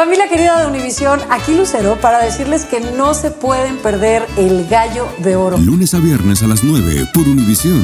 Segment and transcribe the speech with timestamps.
[0.00, 5.06] Familia querida de Univisión, aquí Lucero para decirles que no se pueden perder el gallo
[5.18, 5.58] de oro.
[5.58, 7.82] Lunes a viernes a las 9 por Univisión.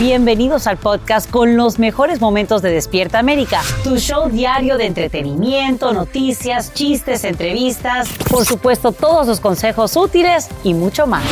[0.00, 5.92] Bienvenidos al podcast con los mejores momentos de Despierta América, tu show diario de entretenimiento,
[5.92, 11.22] noticias, chistes, entrevistas, por supuesto todos los consejos útiles y mucho más.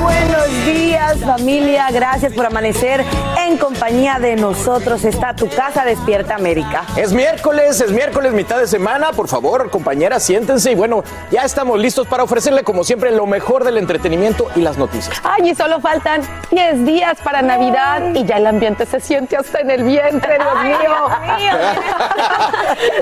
[0.00, 3.04] Buenos días familia, gracias por amanecer
[3.46, 5.04] en compañía de nosotros.
[5.04, 6.84] Está tu casa Despierta América.
[6.96, 9.12] Es miércoles, es miércoles, mitad de semana.
[9.12, 13.64] Por favor, compañeras, siéntense y bueno, ya estamos listos para ofrecerle como siempre lo mejor
[13.64, 15.20] del entretenimiento y las noticias.
[15.24, 19.60] Ay, y solo faltan 10 días para Navidad y ya el ambiente se siente hasta
[19.60, 20.90] en el vientre, Dios mío.
[21.36, 21.52] mío.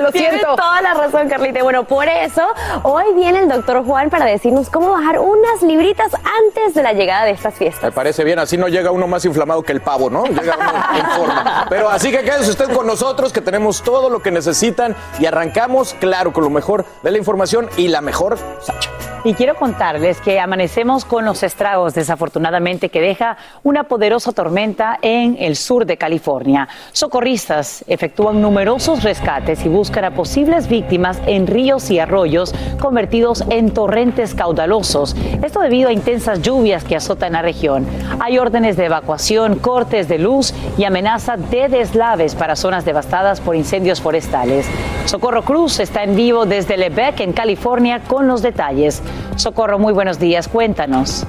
[0.03, 0.57] lo siento.
[0.57, 1.63] toda la razón, Carlita.
[1.63, 2.47] Bueno, por eso
[2.83, 7.25] hoy viene el doctor Juan para decirnos cómo bajar unas libritas antes de la llegada
[7.25, 7.85] de estas fiestas.
[7.85, 10.25] Me parece bien, así no llega uno más inflamado que el pavo, ¿no?
[10.25, 11.67] Llega uno en forma.
[11.69, 15.95] Pero así que quédense usted con nosotros, que tenemos todo lo que necesitan y arrancamos,
[15.95, 18.91] claro, con lo mejor de la información y la mejor Sacha.
[19.25, 25.37] Y quiero contarles que amanecemos con los estragos, desafortunadamente, que deja una poderosa tormenta en
[25.41, 26.69] el sur de California.
[26.93, 33.75] Socorristas efectúan numerosos rescates y buscan a posibles víctimas en ríos y arroyos convertidos en
[33.75, 35.17] torrentes caudalosos.
[35.43, 37.87] Esto debido a intensas lluvias que azotan la región.
[38.21, 43.57] Hay órdenes de evacuación, cortes de luz y amenaza de deslaves para zonas devastadas por
[43.57, 44.67] incendios forestales.
[45.05, 49.03] Socorro Cruz está en vivo desde Lebec, en California, con los detalles.
[49.37, 51.27] Socorro, muy buenos días, cuéntanos.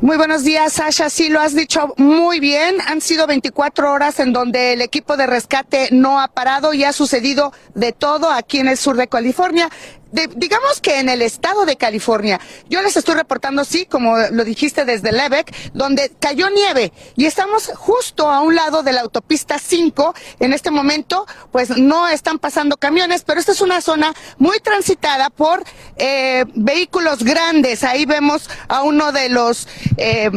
[0.00, 1.10] Muy buenos días, Sasha.
[1.10, 2.76] Sí, lo has dicho muy bien.
[2.86, 6.92] Han sido 24 horas en donde el equipo de rescate no ha parado y ha
[6.92, 9.68] sucedido de todo aquí en el sur de California
[10.10, 14.84] digamos que en el estado de California, yo les estoy reportando, sí, como lo dijiste
[14.84, 20.14] desde Lebec, donde cayó nieve y estamos justo a un lado de la autopista 5.
[20.40, 25.30] En este momento, pues no están pasando camiones, pero esta es una zona muy transitada
[25.30, 25.62] por
[25.96, 27.84] eh, vehículos grandes.
[27.84, 29.68] Ahí vemos a uno de los...
[29.96, 30.30] Eh,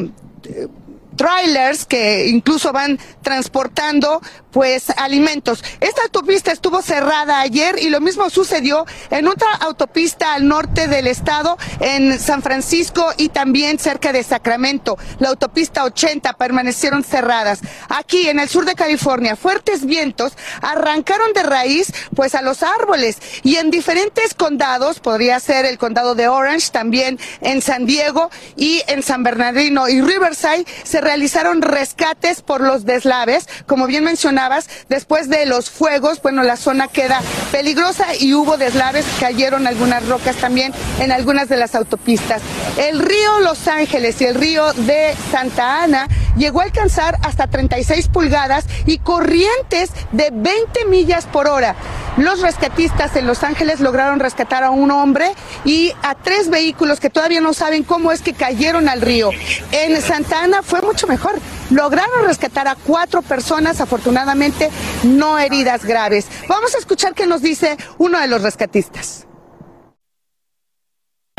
[1.15, 5.63] trailers que incluso van transportando pues alimentos.
[5.79, 11.07] Esta autopista estuvo cerrada ayer y lo mismo sucedió en otra autopista al norte del
[11.07, 14.97] estado, en San Francisco y también cerca de Sacramento.
[15.19, 17.61] La autopista 80 permanecieron cerradas.
[17.89, 23.17] Aquí en el sur de California, fuertes vientos arrancaron de raíz pues a los árboles
[23.43, 28.81] y en diferentes condados, podría ser el condado de Orange, también en San Diego y
[28.87, 34.40] en San Bernardino y Riverside, se realizaron rescates por los deslaves, como bien mencionaba
[34.89, 37.21] después de los fuegos, bueno, la zona queda
[37.51, 42.41] peligrosa y hubo deslaves, cayeron algunas rocas también en algunas de las autopistas.
[42.77, 46.07] El río Los Ángeles y el río de Santa Ana
[46.37, 51.75] llegó a alcanzar hasta 36 pulgadas y corrientes de 20 millas por hora.
[52.17, 55.31] Los rescatistas en Los Ángeles lograron rescatar a un hombre
[55.63, 59.29] y a tres vehículos que todavía no saben cómo es que cayeron al río.
[59.71, 61.35] En Santa Ana fue mucho mejor.
[61.71, 64.69] Lograron rescatar a cuatro personas, afortunadamente
[65.03, 66.27] no heridas graves.
[66.47, 69.25] Vamos a escuchar qué nos dice uno de los rescatistas.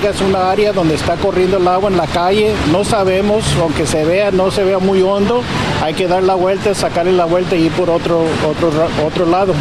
[0.03, 4.05] Es una área donde está corriendo el agua en la calle, no sabemos, aunque se
[4.05, 5.43] vea, no se vea muy hondo,
[5.81, 8.73] hay que dar la vuelta, sacarle la vuelta y ir por otro, otro,
[9.07, 9.55] otro lado.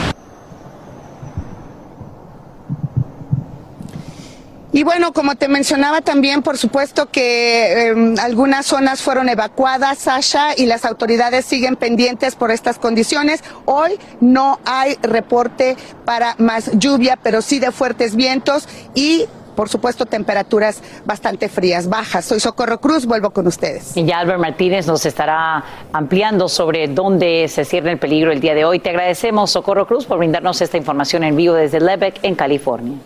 [4.81, 10.57] Y bueno, como te mencionaba también, por supuesto que em, algunas zonas fueron evacuadas, Sasha,
[10.57, 13.43] y las autoridades siguen pendientes por estas condiciones.
[13.65, 20.07] Hoy no hay reporte para más lluvia, pero sí de fuertes vientos y por supuesto,
[20.07, 22.25] temperaturas bastante frías, bajas.
[22.25, 23.95] Soy Socorro Cruz, vuelvo con ustedes.
[23.95, 25.63] Y ya Albert Martínez nos estará
[25.93, 28.79] ampliando sobre dónde se cierra el peligro el día de hoy.
[28.79, 32.97] Te agradecemos, Socorro Cruz, por brindarnos esta información en vivo desde Lebec, en California.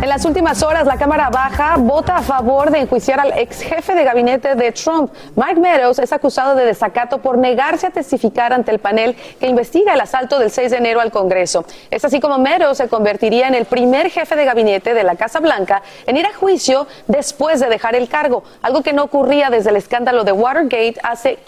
[0.00, 3.94] En las últimas horas, la Cámara Baja vota a favor de enjuiciar al ex jefe
[3.94, 5.12] de gabinete de Trump.
[5.34, 9.94] Mike Meadows es acusado de desacato por negarse a testificar ante el panel que investiga
[9.94, 11.64] el asalto del 6 de enero al Congreso.
[11.90, 15.40] Es así como Meadows se convertiría en el primer jefe de gabinete de la Casa
[15.40, 19.70] Blanca en ir a juicio después de dejar el cargo, algo que no ocurría desde
[19.70, 21.38] el escándalo de Watergate hace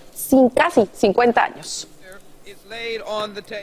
[0.54, 1.89] casi 50 años.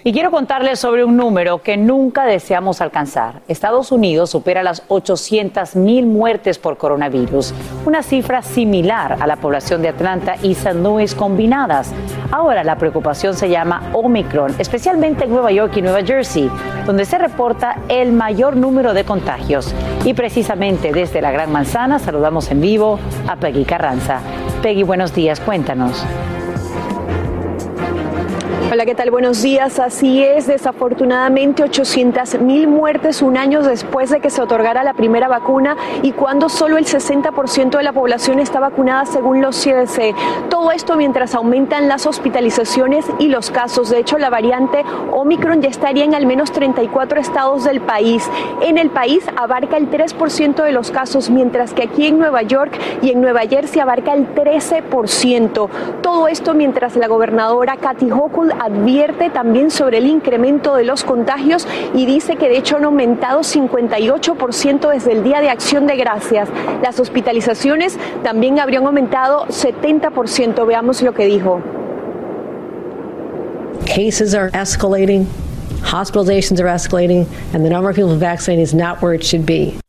[0.03, 3.41] Y quiero contarles sobre un número que nunca deseamos alcanzar.
[3.47, 7.53] Estados Unidos supera las 800 mil muertes por coronavirus,
[7.85, 11.93] una cifra similar a la población de Atlanta y San Luis combinadas.
[12.31, 16.49] Ahora la preocupación se llama Omicron, especialmente en Nueva York y Nueva Jersey,
[16.85, 19.73] donde se reporta el mayor número de contagios.
[20.03, 24.19] Y precisamente desde la Gran Manzana saludamos en vivo a Peggy Carranza.
[24.61, 26.05] Peggy, buenos días, cuéntanos.
[28.69, 29.11] Hola, ¿qué tal?
[29.11, 29.79] Buenos días.
[29.79, 35.29] Así es, desafortunadamente 800 mil muertes un año después de que se otorgara la primera
[35.29, 40.13] vacuna y cuando solo el 60% de la población está vacunada según los CDC.
[40.49, 43.89] Todo esto mientras aumentan las hospitalizaciones y los casos.
[43.89, 48.29] De hecho, la variante Omicron ya estaría en al menos 34 estados del país.
[48.61, 52.77] En el país abarca el 3% de los casos, mientras que aquí en Nueva York
[53.01, 55.69] y en Nueva Jersey abarca el 13%.
[56.01, 61.67] Todo esto mientras la gobernadora Kathy Hochul advierte también sobre el incremento de los contagios
[61.93, 66.49] y dice que de hecho han aumentado 58% desde el Día de Acción de Gracias.
[66.81, 70.65] Las hospitalizaciones también habrían aumentado 70%.
[70.65, 71.61] Veamos lo que dijo.
[73.85, 75.27] Cases are escalating,
[75.81, 79.79] hospitalizations are escalating, and the number of people vaccinated is not where it should be.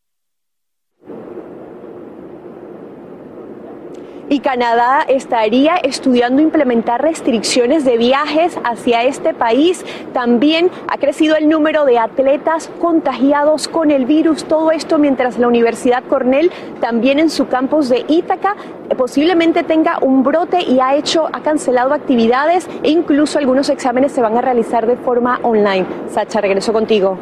[4.29, 9.85] Y Canadá estaría estudiando implementar restricciones de viajes hacia este país.
[10.13, 14.45] También ha crecido el número de atletas contagiados con el virus.
[14.45, 18.57] Todo esto mientras la Universidad Cornell también en su campus de Ítaca
[18.97, 24.21] posiblemente tenga un brote y ha hecho, ha cancelado actividades e incluso algunos exámenes se
[24.21, 25.87] van a realizar de forma online.
[26.11, 27.17] Sacha, regreso contigo.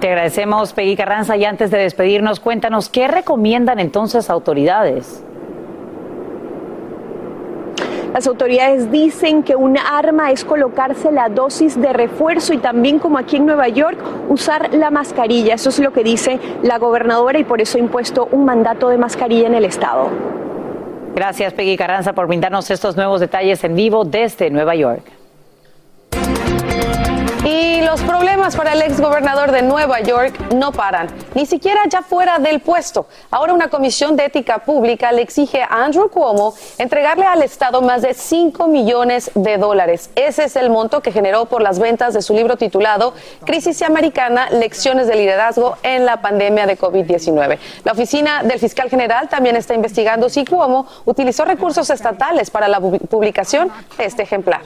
[0.00, 5.25] Te agradecemos, Peggy Carranza, y antes de despedirnos, cuéntanos, ¿qué recomiendan entonces autoridades?
[8.16, 13.18] Las autoridades dicen que un arma es colocarse la dosis de refuerzo y también como
[13.18, 13.98] aquí en Nueva York
[14.30, 15.52] usar la mascarilla.
[15.52, 18.96] Eso es lo que dice la gobernadora y por eso ha impuesto un mandato de
[18.96, 20.08] mascarilla en el estado.
[21.14, 25.02] Gracias Peggy Carranza por brindarnos estos nuevos detalles en vivo desde Nueva York.
[27.44, 32.02] Y los problemas para el ex gobernador de Nueva York no paran, ni siquiera ya
[32.02, 33.06] fuera del puesto.
[33.30, 38.02] Ahora una comisión de ética pública le exige a Andrew Cuomo entregarle al Estado más
[38.02, 40.10] de 5 millones de dólares.
[40.14, 43.14] Ese es el monto que generó por las ventas de su libro titulado
[43.44, 47.58] Crisis Americana, Lecciones de Liderazgo en la Pandemia de COVID-19.
[47.84, 52.80] La oficina del fiscal general también está investigando si Cuomo utilizó recursos estatales para la
[52.80, 54.62] publicación de este ejemplar.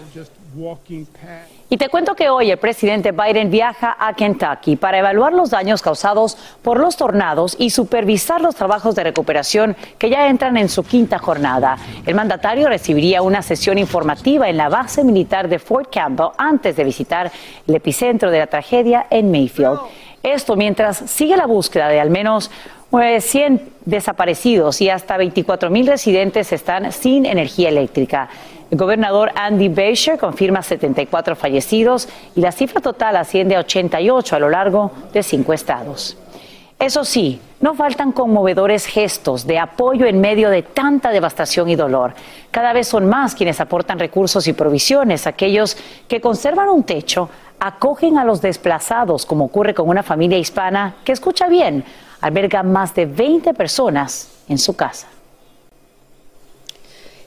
[1.73, 5.83] Y te cuento que hoy el presidente Biden viaja a Kentucky para evaluar los daños
[5.83, 10.83] causados por los tornados y supervisar los trabajos de recuperación que ya entran en su
[10.83, 11.79] quinta jornada.
[12.05, 16.83] El mandatario recibiría una sesión informativa en la base militar de Fort Campbell antes de
[16.83, 17.31] visitar
[17.69, 19.79] el epicentro de la tragedia en Mayfield.
[20.25, 22.51] Esto mientras sigue la búsqueda de al menos
[22.91, 28.29] 100 pues, desaparecidos y hasta 24 mil residentes están sin energía eléctrica.
[28.71, 34.39] El gobernador Andy Beshear confirma 74 fallecidos y la cifra total asciende a 88 a
[34.39, 36.17] lo largo de cinco estados.
[36.79, 42.15] Eso sí, no faltan conmovedores gestos de apoyo en medio de tanta devastación y dolor.
[42.51, 45.77] Cada vez son más quienes aportan recursos y provisiones, aquellos
[46.09, 47.29] que conservan un techo,
[47.59, 51.85] acogen a los desplazados, como ocurre con una familia hispana que escucha bien,
[52.21, 55.09] alberga más de 20 personas en su casa.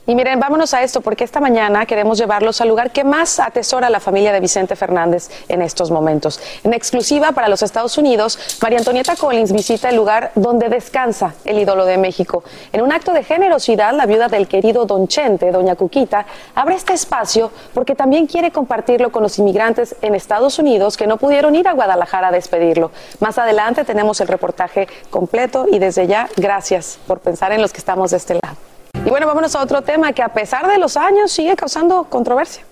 [0.06, 3.90] Y miren, vámonos a esto porque esta mañana queremos llevarlos al lugar que más atesora
[3.90, 6.42] la familia de Vicente Fernández en estos momentos.
[6.66, 11.57] En exclusiva para los Estados Unidos, María Antonieta Collins visita el lugar donde descansa el
[11.57, 12.44] ídolo de México.
[12.74, 16.92] En un acto de generosidad, la viuda del querido Don Chente, Doña Cuquita, abre este
[16.92, 21.69] espacio porque también quiere compartirlo con los inmigrantes en Estados Unidos que no pudieron ir
[21.69, 22.92] a Guadalajara a despedirlo.
[23.22, 27.80] Más adelante tenemos el reportaje completo y desde ya, gracias por pensar en los que
[27.80, 28.72] estamos de este lado.
[29.06, 32.64] Y bueno, vámonos a otro tema que a pesar de los años sigue causando controversia.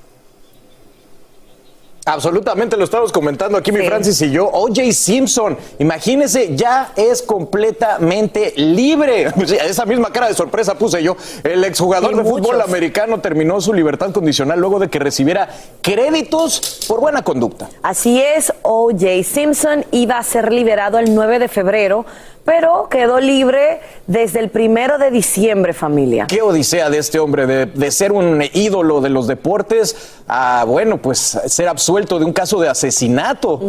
[2.04, 4.48] Absolutamente, lo estamos comentando aquí mi Francis y yo.
[4.48, 9.28] OJ Simpson, imagínese, ya es completamente libre.
[9.66, 11.16] Esa misma cara de sorpresa puse yo.
[11.44, 15.48] El exjugador de fútbol americano terminó su libertad condicional luego de que recibiera
[15.84, 17.70] créditos por buena conducta.
[17.84, 22.06] Así es, OJ Simpson iba a ser liberado el 9 de febrero
[22.44, 26.26] pero quedó libre desde el primero de diciembre, familia.
[26.28, 31.40] Qué odisea de este hombre, de, ser un ídolo de los deportes a, bueno, pues
[31.46, 33.60] ser absuelto de un caso de asesinato.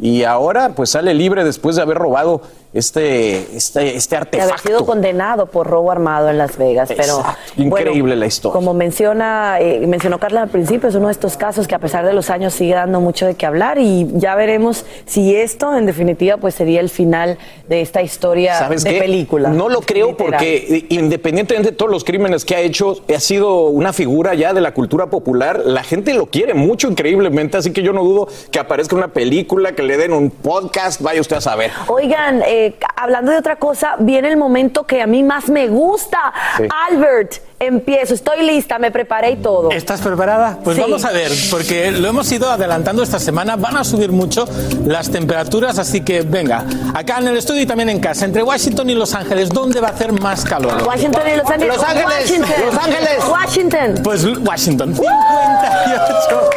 [0.00, 2.42] Y ahora, pues sale libre después de haber robado
[2.74, 4.68] este, este, este De haber artefacto.
[4.68, 6.88] sido condenado por robo armado en Las Vegas.
[6.88, 7.52] Pero Exacto.
[7.62, 8.52] Increíble la historia.
[8.54, 12.06] Como menciona, eh, mencionó Carla al principio, es uno de estos casos que a pesar
[12.06, 15.86] de los años sigue dando mucho de qué hablar y ya veremos si esto, en
[15.86, 17.38] definitiva, pues sería el final
[17.68, 18.98] de esta historia ¿Sabes de qué?
[19.00, 19.50] película.
[19.50, 20.30] No lo creo literal.
[20.32, 24.52] porque eh, independientemente de todos los crímenes que ha hecho, ha sido una figura ya
[24.54, 25.60] de la cultura popular.
[25.64, 29.72] La gente lo quiere mucho increíblemente, así que yo no dudo que aparezca una película,
[29.72, 31.70] que le den un podcast, vaya usted a saber.
[31.88, 32.61] Oigan, eh,
[32.96, 36.32] hablando de otra cosa, viene el momento que a mí más me gusta.
[36.56, 36.64] Sí.
[36.90, 39.70] Albert, empiezo, estoy lista, me preparé y todo.
[39.70, 40.58] ¿Estás preparada?
[40.64, 40.82] Pues Sí.
[40.82, 44.46] vamos a ver, porque lo hemos ido adelantando esta semana, van a subir mucho
[44.84, 46.64] las temperaturas, así que venga,
[46.94, 49.88] acá en el estudio y también en casa, entre Washington y Los Ángeles, ¿dónde va
[49.88, 50.82] a hacer más calor?
[50.86, 51.76] Washington y Los Ángeles.
[51.76, 52.54] Los Ángeles, Washington.
[52.66, 53.18] Los Ángeles.
[53.30, 54.00] Washington.
[54.02, 56.50] Pues Washington, 58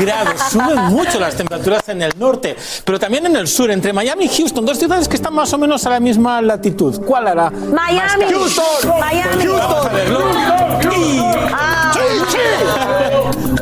[0.00, 0.40] grados.
[0.50, 4.28] Suben mucho las temperaturas en el norte, pero también en el sur, entre Miami y
[4.28, 7.00] Houston, dos ciudades que están más o menos a la misma latitud.
[7.04, 7.50] ¿Cuál hará?
[7.50, 8.24] Miami.
[9.00, 9.46] Miami.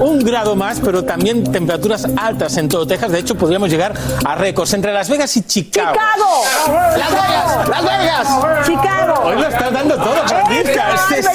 [0.00, 3.12] Un grado más, pero también temperaturas altas en todo Texas.
[3.12, 5.92] De hecho, podríamos llegar a récords entre Las Vegas y Chicago.
[5.92, 6.96] Chicago.
[6.96, 7.68] ¡Las Vegas!
[7.68, 8.66] ¡Las Vegas!
[8.66, 9.14] Chicago.
[9.24, 10.34] Hoy lo estás dando todo, sí.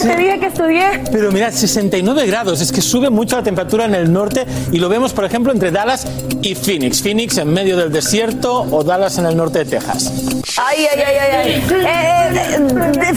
[0.07, 1.03] te dije que estudié.
[1.11, 4.89] Pero mira, 69 grados, es que sube mucho la temperatura en el norte y lo
[4.89, 6.07] vemos, por ejemplo, entre Dallas
[6.41, 7.01] y Phoenix.
[7.01, 10.11] Phoenix en medio del desierto o Dallas en el norte de Texas.
[10.57, 11.51] Ay, ay, ay, ay.
[11.51, 13.13] Eh, eh,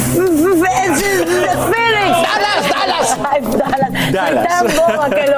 [1.71, 2.19] Phoenix.
[2.23, 3.19] ¡Dallas, Dallas!
[3.31, 4.13] Ay, Dallas.
[4.13, 4.49] Dallas.
[4.49, 5.38] Tan boba que lo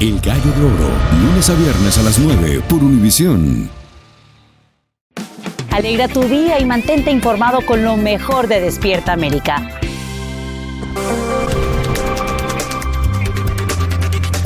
[0.00, 0.90] El Gallo de Oro,
[1.24, 3.68] lunes a viernes a las 9 por Univisión.
[5.72, 9.80] Alegra tu día y mantente informado con lo mejor de Despierta América.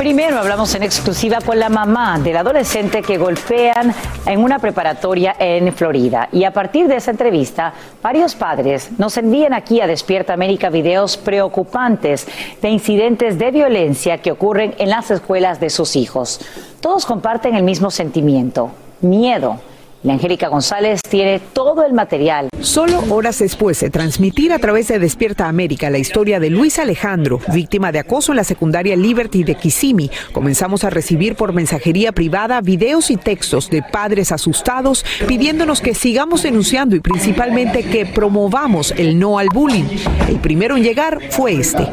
[0.03, 3.95] Primero hablamos en exclusiva con la mamá del adolescente que golpean
[4.27, 6.29] en una preparatoria en Florida.
[6.33, 11.17] Y a partir de esa entrevista, varios padres nos envían aquí a Despierta América videos
[11.17, 12.27] preocupantes
[12.61, 16.41] de incidentes de violencia que ocurren en las escuelas de sus hijos.
[16.81, 19.61] Todos comparten el mismo sentimiento, miedo.
[20.03, 22.49] La Angélica González tiene todo el material.
[22.61, 27.39] Solo horas después de transmitir a través de Despierta América la historia de Luis Alejandro,
[27.53, 32.61] víctima de acoso en la secundaria Liberty de Kissimmee, comenzamos a recibir por mensajería privada
[32.61, 39.21] videos y textos de padres asustados pidiéndonos que sigamos denunciando y principalmente que promovamos el
[39.21, 39.85] no al bullying.
[40.29, 41.87] El primero en llegar fue este.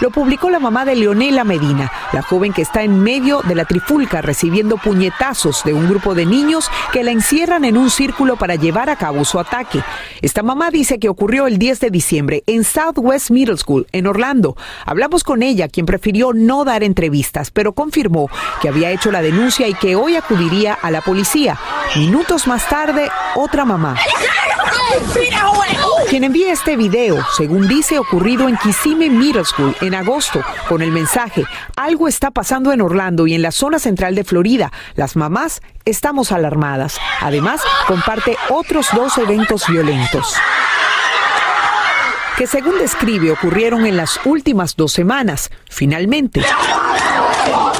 [0.00, 3.64] Lo publicó la mamá de Leonela Medina, la joven que está en medio de la
[3.64, 8.56] trifulca recibiendo puñetazos de un grupo de niños que la encierran en un círculo para
[8.56, 9.82] llevar a cabo su ataque.
[10.20, 14.56] Esta mamá dice que ocurrió el 10 de diciembre en Southwest Middle School, en Orlando.
[14.84, 18.28] Hablamos con ella, quien prefirió no dar entrevistas, pero confirmó
[18.60, 21.58] que había hecho la denuncia y que hoy acudiría a la policía.
[21.96, 23.96] Minutos más tarde, otra mamá.
[26.08, 30.92] Quien envía este video, según dice, ocurrido en Kissimmee Middle School en agosto, con el
[30.92, 31.44] mensaje,
[31.76, 34.72] algo está pasando en Orlando y en la zona central de Florida.
[34.94, 37.00] Las mamás estamos alarmadas.
[37.20, 40.36] Además, comparte otros dos eventos violentos
[42.36, 45.50] que según describe ocurrieron en las últimas dos semanas.
[45.70, 46.44] Finalmente,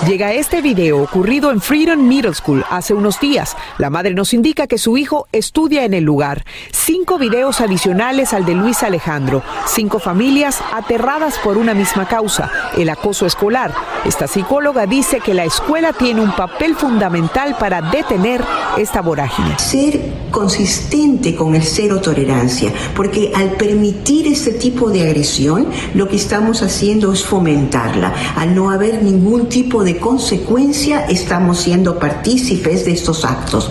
[0.07, 3.57] llega este video ocurrido en Freedom Middle School hace unos días.
[3.79, 6.45] La madre nos indica que su hijo estudia en el lugar.
[6.71, 9.43] Cinco videos adicionales al de Luis Alejandro.
[9.67, 13.75] Cinco familias aterradas por una misma causa, el acoso escolar.
[14.05, 18.45] Esta psicóloga dice que la escuela tiene un papel fundamental para detener
[18.79, 19.59] esta vorágine.
[19.59, 26.17] Ser consistente con el cero tolerancia, porque al permitir este tipo de agresión, lo que
[26.17, 28.15] estamos haciendo es fomentarla.
[28.37, 33.71] Al no haber ningún tipo de consecuencia, estamos siendo partícipes de estos actos.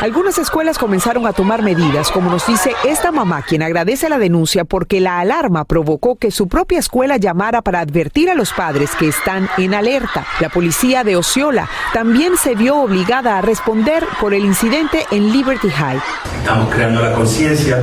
[0.00, 4.64] Algunas escuelas comenzaron a tomar medidas, como nos dice esta mamá, quien agradece la denuncia
[4.64, 9.08] porque la alarma provocó que su propia escuela llamara para advertir a los padres que
[9.08, 10.24] están en alerta.
[10.38, 15.70] La policía de Osceola también se vio obligada a responder por el incidente en Liberty
[15.70, 16.00] High.
[16.38, 17.80] Estamos creando la conciencia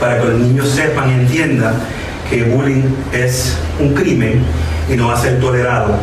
[0.00, 1.74] para que los niños sepan y entiendan
[2.30, 4.42] que bullying es un crimen
[4.88, 5.98] y no va a ser tolerado.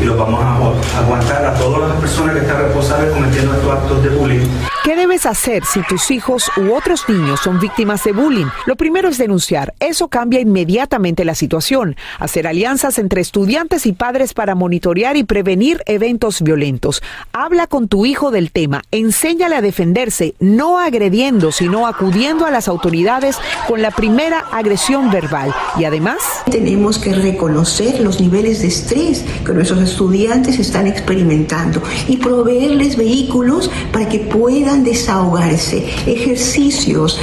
[0.00, 0.74] Y lo vamos a agu-
[1.04, 4.46] aguantar a todas las personas que están responsables cometiendo estos actos de bullying.
[4.88, 8.46] ¿Qué debes hacer si tus hijos u otros niños son víctimas de bullying?
[8.64, 9.74] Lo primero es denunciar.
[9.80, 11.94] Eso cambia inmediatamente la situación.
[12.18, 17.02] Hacer alianzas entre estudiantes y padres para monitorear y prevenir eventos violentos.
[17.34, 18.82] Habla con tu hijo del tema.
[18.90, 25.54] Enséñale a defenderse, no agrediendo, sino acudiendo a las autoridades con la primera agresión verbal.
[25.78, 26.16] Y además...
[26.50, 33.70] Tenemos que reconocer los niveles de estrés que nuestros estudiantes están experimentando y proveerles vehículos
[33.92, 37.20] para que puedan desahogarse, ejercicios,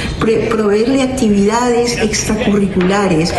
[0.50, 3.32] proveerle actividades extracurriculares.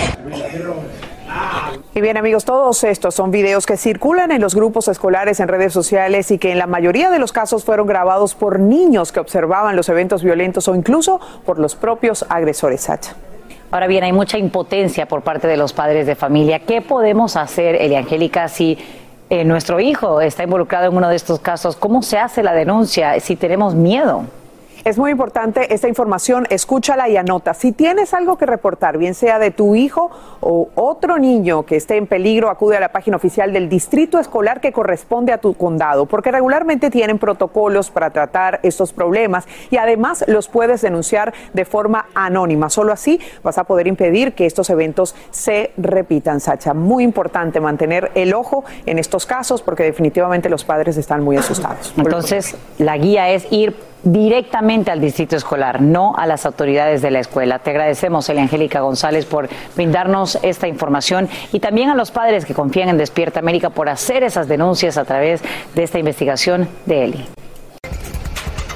[1.94, 5.74] Y bien amigos, todos estos son videos que circulan en los grupos escolares en redes
[5.74, 9.76] sociales y que en la mayoría de los casos fueron grabados por niños que observaban
[9.76, 12.82] los eventos violentos o incluso por los propios agresores.
[12.82, 13.16] Sacha.
[13.72, 16.60] Ahora bien, hay mucha impotencia por parte de los padres de familia.
[16.60, 18.78] ¿Qué podemos hacer, Eliangélica, si
[19.30, 21.76] eh, nuestro hijo está involucrado en uno de estos casos?
[21.76, 24.26] ¿Cómo se hace la denuncia si tenemos miedo?
[24.88, 27.54] Es muy importante esta información, escúchala y anota.
[27.54, 31.98] Si tienes algo que reportar, bien sea de tu hijo o otro niño que esté
[31.98, 36.06] en peligro, acude a la página oficial del distrito escolar que corresponde a tu condado,
[36.06, 42.06] porque regularmente tienen protocolos para tratar estos problemas y además los puedes denunciar de forma
[42.16, 42.70] anónima.
[42.70, 46.74] Solo así vas a poder impedir que estos eventos se repitan, Sacha.
[46.74, 51.94] Muy importante mantener el ojo en estos casos porque definitivamente los padres están muy asustados.
[51.98, 57.20] Entonces, la guía es ir directamente al distrito escolar, no a las autoridades de la
[57.20, 57.60] escuela.
[57.60, 62.54] Te agradecemos, Elia Angélica González, por brindarnos esta información y también a los padres que
[62.54, 65.42] confían en Despierta América por hacer esas denuncias a través
[65.76, 67.37] de esta investigación de Eli.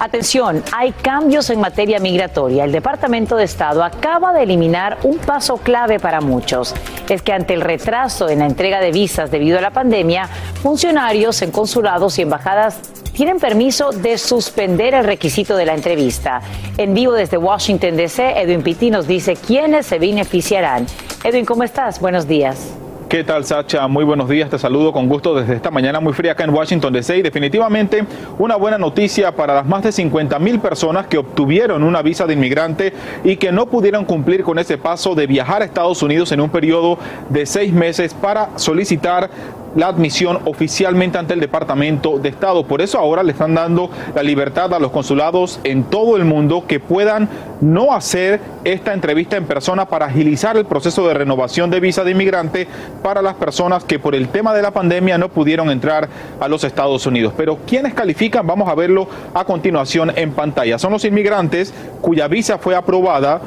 [0.03, 2.63] Atención, hay cambios en materia migratoria.
[2.63, 6.73] El Departamento de Estado acaba de eliminar un paso clave para muchos.
[7.07, 10.27] Es que ante el retraso en la entrega de visas debido a la pandemia,
[10.63, 12.79] funcionarios en consulados y embajadas
[13.13, 16.41] tienen permiso de suspender el requisito de la entrevista.
[16.79, 20.87] En vivo desde Washington, D.C., Edwin Pitti nos dice quiénes se beneficiarán.
[21.23, 21.99] Edwin, ¿cómo estás?
[21.99, 22.80] Buenos días.
[23.11, 23.89] ¿Qué tal, Sacha?
[23.89, 24.49] Muy buenos días.
[24.49, 27.21] Te saludo con gusto desde esta mañana muy fría acá en Washington DC.
[27.21, 28.05] definitivamente
[28.39, 32.35] una buena noticia para las más de 50 mil personas que obtuvieron una visa de
[32.35, 32.93] inmigrante
[33.25, 36.49] y que no pudieron cumplir con ese paso de viajar a Estados Unidos en un
[36.49, 39.29] periodo de seis meses para solicitar
[39.75, 42.65] la admisión oficialmente ante el Departamento de Estado.
[42.65, 46.65] Por eso ahora le están dando la libertad a los consulados en todo el mundo
[46.67, 47.29] que puedan
[47.61, 52.11] no hacer esta entrevista en persona para agilizar el proceso de renovación de visa de
[52.11, 52.67] inmigrante
[53.01, 56.63] para las personas que por el tema de la pandemia no pudieron entrar a los
[56.63, 57.33] Estados Unidos.
[57.37, 58.45] Pero ¿quiénes califican?
[58.45, 60.77] Vamos a verlo a continuación en pantalla.
[60.79, 63.41] Son los inmigrantes cuya visa fue aprobada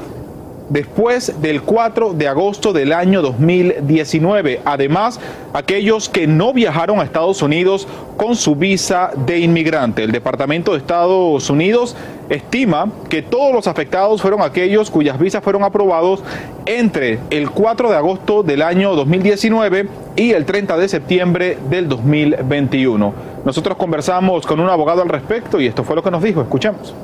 [0.68, 4.60] después del 4 de agosto del año 2019.
[4.64, 5.20] Además,
[5.52, 10.04] aquellos que no viajaron a Estados Unidos con su visa de inmigrante.
[10.04, 11.96] El Departamento de Estados Unidos
[12.28, 16.22] estima que todos los afectados fueron aquellos cuyas visas fueron aprobados
[16.66, 23.14] entre el 4 de agosto del año 2019 y el 30 de septiembre del 2021.
[23.44, 26.40] Nosotros conversamos con un abogado al respecto y esto fue lo que nos dijo.
[26.40, 26.94] Escuchemos.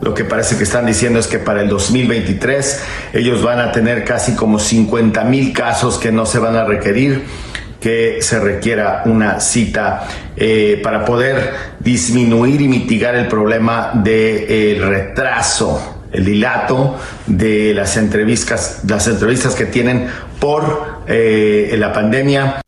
[0.00, 2.82] Lo que parece que están diciendo es que para el 2023
[3.14, 7.24] ellos van a tener casi como 50 mil casos que no se van a requerir
[7.80, 10.06] que se requiera una cita
[10.36, 18.80] eh, para poder disminuir y mitigar el problema del retraso, el dilato de las entrevistas,
[18.88, 20.08] las entrevistas que tienen
[20.40, 22.60] por eh, la pandemia.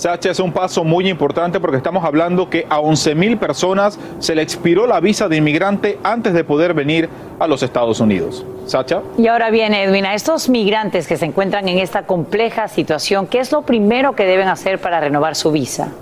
[0.00, 4.34] Sacha, es un paso muy importante porque estamos hablando que a 11 mil personas se
[4.34, 8.46] le expiró la visa de inmigrante antes de poder venir a los Estados Unidos.
[8.64, 9.02] Sacha.
[9.18, 13.40] Y ahora viene, Edwin, a estos migrantes que se encuentran en esta compleja situación, ¿qué
[13.40, 15.92] es lo primero que deben hacer para renovar su visa?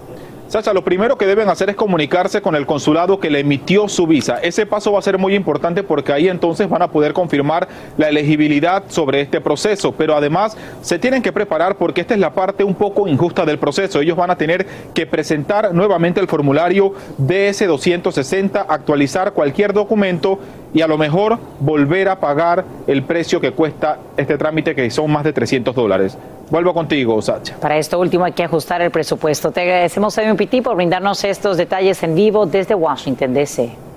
[0.48, 4.06] Sacha, lo primero que deben hacer es comunicarse con el consulado que le emitió su
[4.06, 4.38] visa.
[4.38, 8.08] Ese paso va a ser muy importante porque ahí entonces van a poder confirmar la
[8.08, 9.92] elegibilidad sobre este proceso.
[9.92, 13.58] Pero además se tienen que preparar porque esta es la parte un poco injusta del
[13.58, 14.00] proceso.
[14.00, 20.38] Ellos van a tener que presentar nuevamente el formulario DS260, actualizar cualquier documento
[20.74, 25.10] y a lo mejor volver a pagar el precio que cuesta este trámite que son
[25.10, 26.16] más de 300 dólares.
[26.50, 27.56] Vuelvo contigo, Sacha.
[27.60, 29.50] Para esto último hay que ajustar el presupuesto.
[29.50, 33.87] Te agradecemos, a Piti, por brindarnos estos detalles en vivo desde Washington, D.C.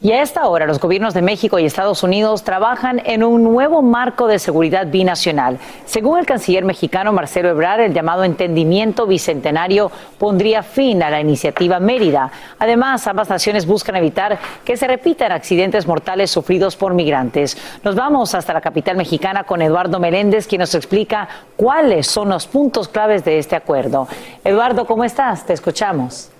[0.00, 3.82] Y a esta hora los gobiernos de México y Estados Unidos trabajan en un nuevo
[3.82, 5.58] marco de seguridad binacional.
[5.86, 11.80] Según el canciller mexicano Marcelo Ebrard, el llamado entendimiento bicentenario pondría fin a la iniciativa
[11.80, 12.30] Mérida.
[12.60, 17.58] Además, ambas naciones buscan evitar que se repitan accidentes mortales sufridos por migrantes.
[17.82, 22.46] Nos vamos hasta la capital mexicana con Eduardo Meléndez, quien nos explica cuáles son los
[22.46, 24.06] puntos claves de este acuerdo.
[24.44, 25.44] Eduardo, ¿cómo estás?
[25.44, 26.30] Te escuchamos.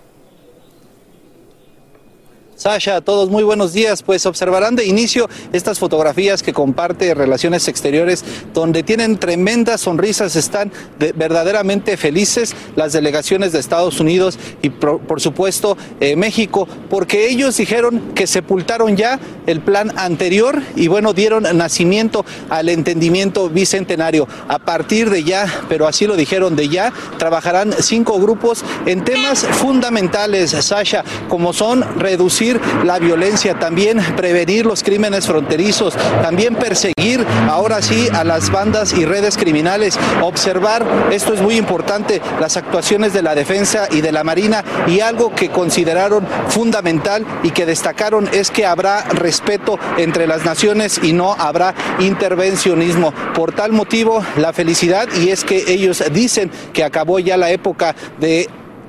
[2.58, 4.02] Sasha, a todos muy buenos días.
[4.02, 10.72] Pues observarán de inicio estas fotografías que comparte Relaciones Exteriores, donde tienen tremendas sonrisas, están
[10.98, 18.12] verdaderamente felices las delegaciones de Estados Unidos y por, supuesto eh, México, porque ellos dijeron
[18.16, 24.26] que sepultaron ya el plan anterior y bueno, dieron nacimiento al entendimiento bicentenario.
[24.48, 29.46] A partir de ya, pero así lo dijeron de ya, trabajarán cinco grupos en temas
[29.46, 32.47] fundamentales, Sasha, como son reducir
[32.84, 39.04] la violencia, también prevenir los crímenes fronterizos, también perseguir ahora sí a las bandas y
[39.04, 44.24] redes criminales, observar, esto es muy importante, las actuaciones de la defensa y de la
[44.24, 50.44] Marina y algo que consideraron fundamental y que destacaron es que habrá respeto entre las
[50.44, 53.12] naciones y no habrá intervencionismo.
[53.34, 57.94] Por tal motivo, la felicidad y es que ellos dicen que acabó ya la época
[58.18, 58.48] de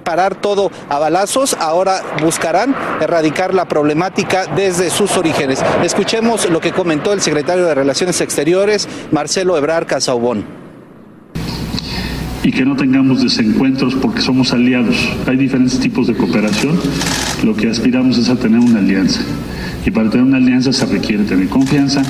[0.10, 5.64] parar todo a balazos, ahora buscarán erradicar la problemática desde sus orígenes.
[5.84, 10.46] Escuchemos lo que comentó el secretario de Relaciones Exteriores, Marcelo Ebrar Casaubón
[12.42, 14.96] y que no tengamos desencuentros porque somos aliados.
[15.28, 16.80] Hay diferentes tipos de cooperación.
[17.44, 19.22] Lo que aspiramos es a tener una alianza.
[19.86, 22.02] Y para tener una alianza se requiere tener confianza,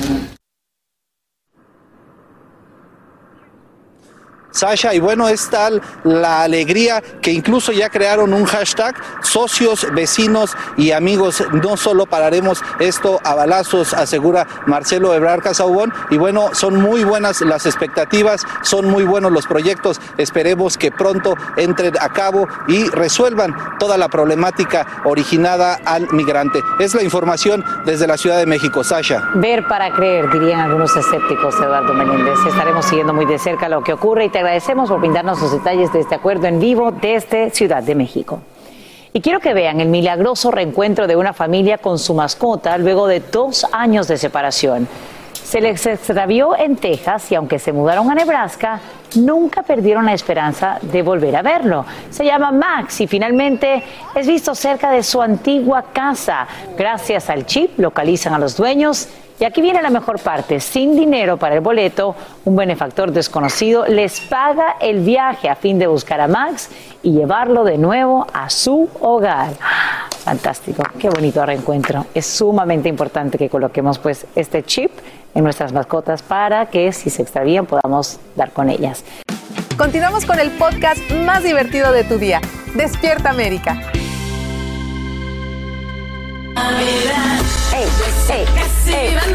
[4.60, 10.54] Sasha, y bueno, es tal la alegría que incluso ya crearon un hashtag, socios, vecinos
[10.76, 16.78] y amigos, no solo pararemos esto a balazos, asegura Marcelo Ebrar Casaubón, y bueno, son
[16.78, 22.46] muy buenas las expectativas, son muy buenos los proyectos, esperemos que pronto entren a cabo
[22.68, 26.60] y resuelvan toda la problemática originada al migrante.
[26.78, 29.22] Es la información desde la Ciudad de México, Sasha.
[29.36, 32.38] Ver para creer, dirían algunos escépticos, Eduardo Menéndez.
[32.46, 34.49] Estaremos siguiendo muy de cerca lo que ocurre y te agradecemos
[34.88, 38.40] por brindarnos los detalles de este acuerdo en vivo desde Ciudad de México.
[39.12, 43.20] Y quiero que vean el milagroso reencuentro de una familia con su mascota luego de
[43.20, 44.88] dos años de separación.
[45.32, 48.80] Se les extravió en Texas y aunque se mudaron a Nebraska,
[49.16, 51.84] nunca perdieron la esperanza de volver a verlo.
[52.10, 53.82] Se llama Max y finalmente
[54.14, 56.46] es visto cerca de su antigua casa.
[56.78, 59.08] Gracias al chip localizan a los dueños
[59.40, 60.60] y aquí viene la mejor parte.
[60.60, 65.86] Sin dinero para el boleto, un benefactor desconocido les paga el viaje a fin de
[65.86, 66.68] buscar a Max
[67.02, 69.52] y llevarlo de nuevo a su hogar.
[70.24, 72.06] Fantástico, qué bonito reencuentro.
[72.14, 74.90] Es sumamente importante que coloquemos pues este chip
[75.34, 79.04] en nuestras mascotas para que si se extravían podamos dar con ellas.
[79.78, 82.42] Continuamos con el podcast más divertido de tu día.
[82.74, 83.80] Despierta América.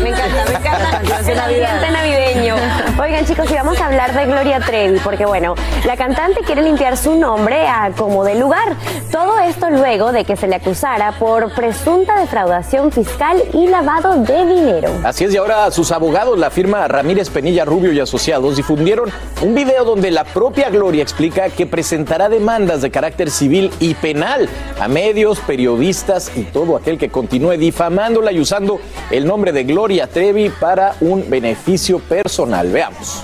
[0.01, 1.01] Me encanta, me encanta.
[1.31, 2.55] El ambiente navideño.
[3.01, 5.55] Oigan, chicos, y vamos a hablar de Gloria Trevi, porque bueno,
[5.85, 8.75] la cantante quiere limpiar su nombre a como de lugar.
[9.11, 14.45] Todo esto luego de que se le acusara por presunta defraudación fiscal y lavado de
[14.45, 14.91] dinero.
[15.03, 19.09] Así es, y ahora sus abogados, la firma Ramírez Penilla Rubio y Asociados, difundieron
[19.41, 24.47] un video donde la propia Gloria explica que presentará demandas de carácter civil y penal
[24.79, 28.79] a medios, periodistas y todo aquel que continúe difamándola usando
[29.11, 32.71] el nombre de Gloria Trevi para un beneficio personal.
[32.71, 33.23] Veamos.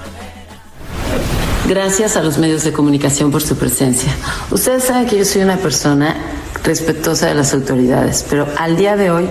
[1.68, 4.12] Gracias a los medios de comunicación por su presencia.
[4.50, 6.16] Ustedes saben que yo soy una persona
[6.64, 9.30] respetuosa de las autoridades, pero al día de hoy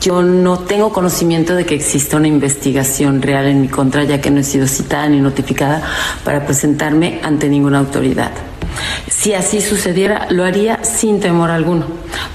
[0.00, 4.30] yo no tengo conocimiento de que exista una investigación real en mi contra, ya que
[4.30, 5.82] no he sido citada ni notificada
[6.24, 8.32] para presentarme ante ninguna autoridad.
[9.08, 11.86] Si así sucediera, lo haría sin temor alguno.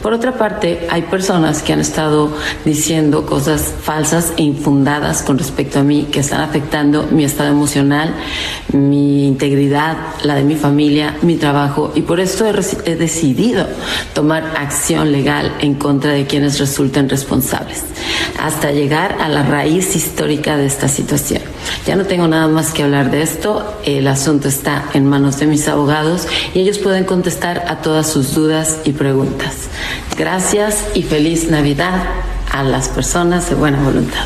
[0.01, 2.31] Por otra parte, hay personas que han estado
[2.63, 8.13] diciendo cosas falsas e infundadas con respecto a mí que están afectando mi estado emocional,
[8.71, 13.67] mi integridad, la de mi familia, mi trabajo y por esto he, decidido
[14.13, 17.83] tomar acción legal en contra de quienes resulten responsables
[18.39, 21.41] hasta llegar a la raíz histórica de esta situación.
[21.85, 25.45] Ya no tengo nada más que hablar de esto, el asunto está en manos de
[25.45, 29.69] mis abogados y ellos pueden contestar a todas sus dudas y preguntas.
[30.17, 32.01] Gracias y feliz Navidad
[32.51, 34.25] a las personas de buena voluntad.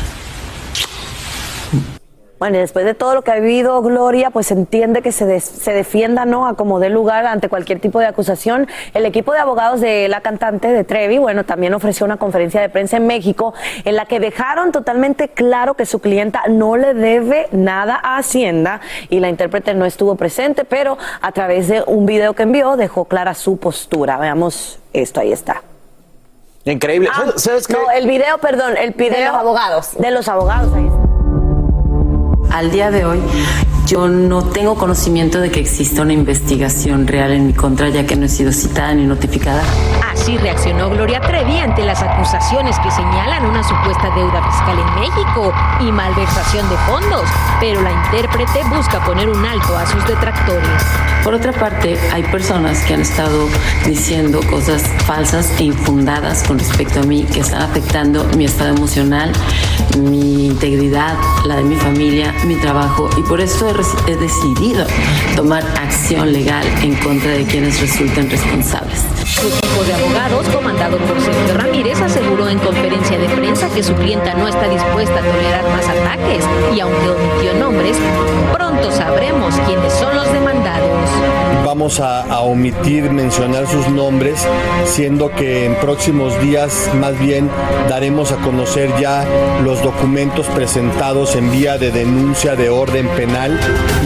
[2.40, 6.24] Bueno, después de todo lo que ha vivido Gloria, pues entiende que se, se defienda,
[6.24, 6.46] ¿no?
[6.46, 8.66] A como dé lugar ante cualquier tipo de acusación.
[8.94, 12.70] El equipo de abogados de la cantante de Trevi, bueno, también ofreció una conferencia de
[12.70, 13.52] prensa en México
[13.84, 18.80] en la que dejaron totalmente claro que su clienta no le debe nada a Hacienda
[19.10, 23.04] y la intérprete no estuvo presente, pero a través de un video que envió dejó
[23.04, 24.16] clara su postura.
[24.16, 25.62] Veamos esto, ahí está.
[26.64, 27.10] Increíble.
[27.12, 27.74] Ah, ¿Sabes qué?
[27.74, 29.18] No, el video, perdón, el video.
[29.18, 29.98] De los abogados.
[29.98, 31.09] De los abogados, ahí está.
[32.50, 33.20] Al día de hoy
[33.86, 38.14] Yo no tengo conocimiento de que exista una investigación real en mi contra, ya que
[38.14, 39.62] no he sido citada ni notificada.
[40.12, 45.52] Así reaccionó Gloria Trevi ante las acusaciones que señalan una supuesta deuda fiscal en México
[45.80, 47.24] y malversación de fondos,
[47.58, 50.82] pero la intérprete busca poner un alto a sus detractores.
[51.24, 53.48] Por otra parte, hay personas que han estado
[53.86, 59.32] diciendo cosas falsas e infundadas con respecto a mí que están afectando mi estado emocional,
[59.98, 64.86] mi integridad, la de mi familia, mi trabajo y por eso he, he decidido
[65.36, 69.04] tomar acción legal en contra de quienes resulten responsables.
[69.24, 73.94] Su equipo de abogados, comandado por Sergio Ramírez, aseguró en conferencia de prensa que su
[73.94, 77.96] clienta no está dispuesta a tolerar más ataques y aunque omitió nombres,
[78.70, 80.90] pronto sabremos quiénes son los demandados.
[81.64, 84.46] Vamos a, a omitir mencionar sus nombres,
[84.84, 87.48] siendo que en próximos días más bien
[87.88, 89.24] daremos a conocer ya
[89.64, 93.58] los documentos presentados en vía de denuncia de orden penal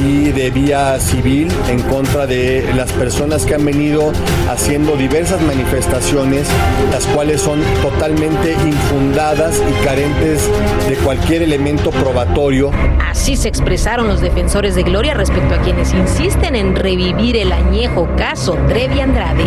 [0.05, 4.12] y de vía civil en contra de las personas que han venido
[4.50, 6.46] haciendo diversas manifestaciones,
[6.90, 10.48] las cuales son totalmente infundadas y carentes
[10.88, 12.70] de cualquier elemento probatorio.
[13.09, 18.08] Así se expresaron los defensores de Gloria respecto a quienes insisten en revivir el añejo
[18.16, 19.42] caso Trevi Andrade.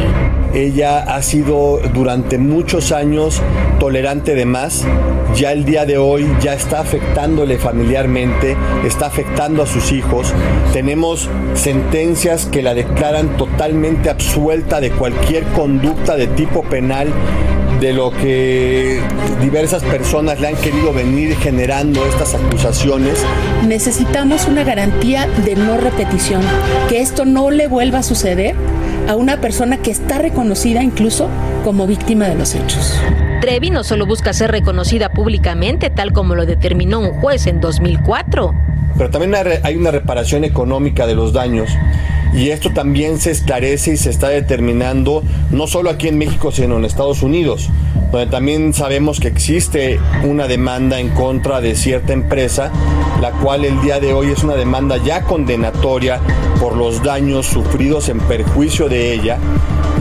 [0.53, 3.41] Ella ha sido durante muchos años
[3.79, 4.85] tolerante de más.
[5.33, 10.33] Ya el día de hoy ya está afectándole familiarmente, está afectando a sus hijos.
[10.73, 17.07] Tenemos sentencias que la declaran totalmente absuelta de cualquier conducta de tipo penal
[17.79, 18.99] de lo que
[19.41, 23.23] diversas personas le han querido venir generando estas acusaciones.
[23.67, 26.41] Necesitamos una garantía de no repetición,
[26.89, 28.55] que esto no le vuelva a suceder
[29.07, 31.29] a una persona que está reconocida incluso
[31.63, 32.99] como víctima de los hechos.
[33.41, 38.53] Trevi no solo busca ser reconocida públicamente, tal como lo determinó un juez en 2004.
[38.97, 41.69] Pero también hay una reparación económica de los daños.
[42.37, 46.77] Y esto también se esclarece y se está determinando no solo aquí en México, sino
[46.77, 47.71] en Estados Unidos,
[48.11, 52.71] donde también sabemos que existe una demanda en contra de cierta empresa,
[53.21, 56.19] la cual el día de hoy es una demanda ya condenatoria
[56.59, 59.37] por los daños sufridos en perjuicio de ella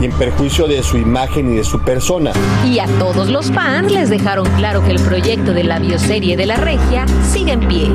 [0.01, 2.31] y en perjuicio de su imagen y de su persona.
[2.65, 6.45] Y a todos los fans les dejaron claro que el proyecto de la bioserie de
[6.45, 7.89] la regia sigue en pie.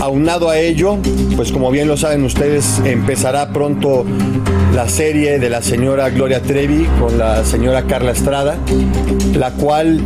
[0.00, 0.98] Aunado a ello,
[1.36, 4.04] pues como bien lo saben ustedes, empezará pronto
[4.74, 8.58] la serie de la señora Gloria Trevi con la señora Carla Estrada,
[9.34, 10.00] la cual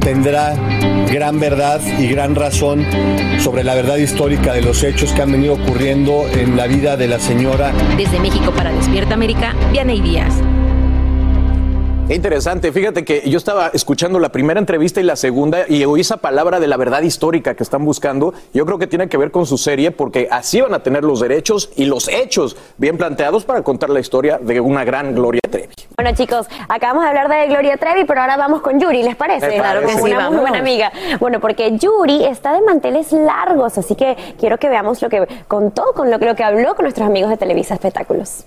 [0.00, 0.54] tendrá
[1.10, 2.86] gran verdad y gran razón
[3.40, 7.08] sobre la verdad histórica de los hechos que han venido ocurriendo en la vida de
[7.08, 7.72] la señora.
[7.96, 10.34] Desde México para Despierta América, Vianey Díaz.
[12.10, 12.72] Qué interesante.
[12.72, 16.58] Fíjate que yo estaba escuchando la primera entrevista y la segunda y oí esa palabra
[16.58, 18.34] de la verdad histórica que están buscando.
[18.52, 21.20] Yo creo que tiene que ver con su serie porque así van a tener los
[21.20, 25.68] derechos y los hechos bien planteados para contar la historia de una gran Gloria Trevi.
[25.96, 29.54] Bueno, chicos, acabamos de hablar de Gloria Trevi, pero ahora vamos con Yuri, ¿les parece?
[29.54, 30.90] Claro que sí, una muy buena amiga.
[31.20, 35.84] Bueno, porque Yuri está de manteles largos, así que quiero que veamos lo que contó,
[35.94, 38.46] con lo, lo que habló con nuestros amigos de Televisa Espectáculos.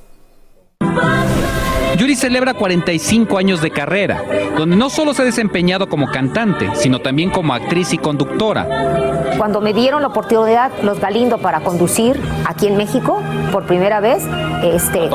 [1.98, 4.24] Yuri celebra 45 años de carrera,
[4.58, 9.34] donde no solo se ha desempeñado como cantante, sino también como actriz y conductora.
[9.38, 14.24] Cuando me dieron la oportunidad los Galindo para conducir aquí en México por primera vez,
[14.64, 15.10] este,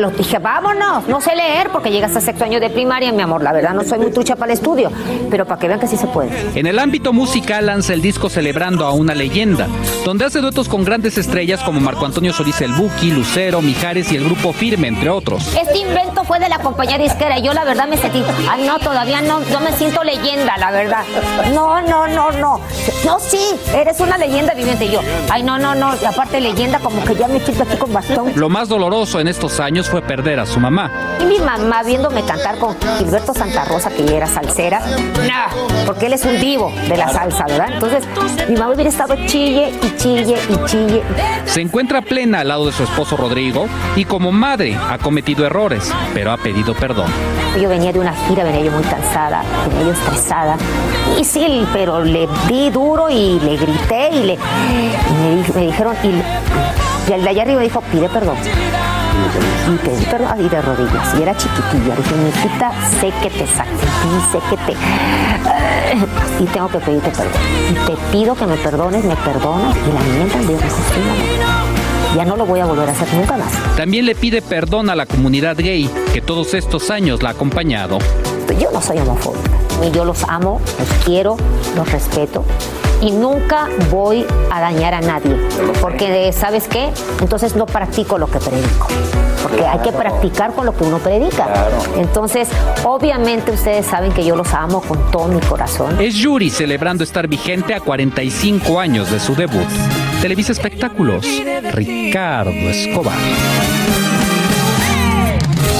[0.00, 3.42] lo dije, vámonos, no sé leer porque llegas a sexto año de primaria, mi amor,
[3.42, 4.90] la verdad no soy muy trucha para el estudio,
[5.30, 6.30] pero para que vean que sí se puede.
[6.58, 9.68] En el ámbito musical lanza el disco Celebrando a una leyenda,
[10.04, 14.16] donde hace duetos con grandes estrellas como Marco Antonio Solís el Buki, Lucero, Mijares y
[14.16, 15.54] el grupo Firme, entre otros.
[15.54, 18.78] Este invento fue de la compañía disquera y yo la verdad me sentí, ay no,
[18.78, 21.04] todavía no, no me siento leyenda, la verdad.
[21.52, 22.60] No, no, no, no.
[23.04, 23.40] No, sí,
[23.74, 24.86] eres una leyenda viviente.
[24.86, 25.00] Y yo,
[25.30, 28.32] ay no, no, no, y aparte leyenda como que ya me siento aquí con bastón.
[28.34, 30.90] Lo más doloroso en estos años fue perder a su mamá.
[31.20, 36.12] Y mi mamá viéndome cantar con Gilberto Santa Rosa, que era salsera, no, porque él
[36.14, 37.68] es un divo de la salsa, ¿verdad?
[37.72, 38.04] Entonces,
[38.48, 41.02] mi mamá hubiera estado chille y chille y chille.
[41.44, 45.92] Se encuentra plena al lado de su esposo Rodrigo y como madre ha cometido errores,
[46.14, 47.06] pero ha pedido perdón.
[47.60, 50.56] Yo venía de una gira, venía yo muy cansada, venía yo estresada.
[51.18, 55.94] Y sí, pero le di duro y le grité y le me, di- me dijeron,
[56.02, 56.08] y,
[57.10, 58.36] y el de allá arriba me dijo, pide perdón.
[59.72, 61.14] Y pedí perdón y de rodillas.
[61.18, 61.94] Y era chiquitilla.
[61.96, 64.76] Dije, mijita, sé que te sacrifiqué, sé que te.
[66.42, 67.40] y tengo que pedirte perdón.
[67.70, 69.74] Y te pido que me perdones, me perdonas.
[69.76, 71.75] Y la niña entendió, dijo, sí, mamá.
[72.16, 73.52] Ya no lo voy a volver a hacer nunca más.
[73.76, 77.98] También le pide perdón a la comunidad gay que todos estos años la ha acompañado.
[78.58, 79.50] Yo no soy homofóbica.
[79.86, 81.36] Y yo los amo, los quiero,
[81.76, 82.42] los respeto.
[83.02, 85.36] y nunca voy a dañar a nadie.
[85.82, 86.90] Porque, ¿sabes qué?
[87.20, 88.88] Entonces no practico lo que predico.
[89.46, 91.46] Porque hay que practicar con lo que uno predica.
[91.96, 92.48] Entonces,
[92.82, 96.00] obviamente ustedes saben que yo los amo con todo mi corazón.
[96.00, 99.68] Es Yuri celebrando estar vigente a 45 años de su debut.
[100.20, 101.24] Televisa Espectáculos,
[101.72, 103.14] Ricardo Escobar.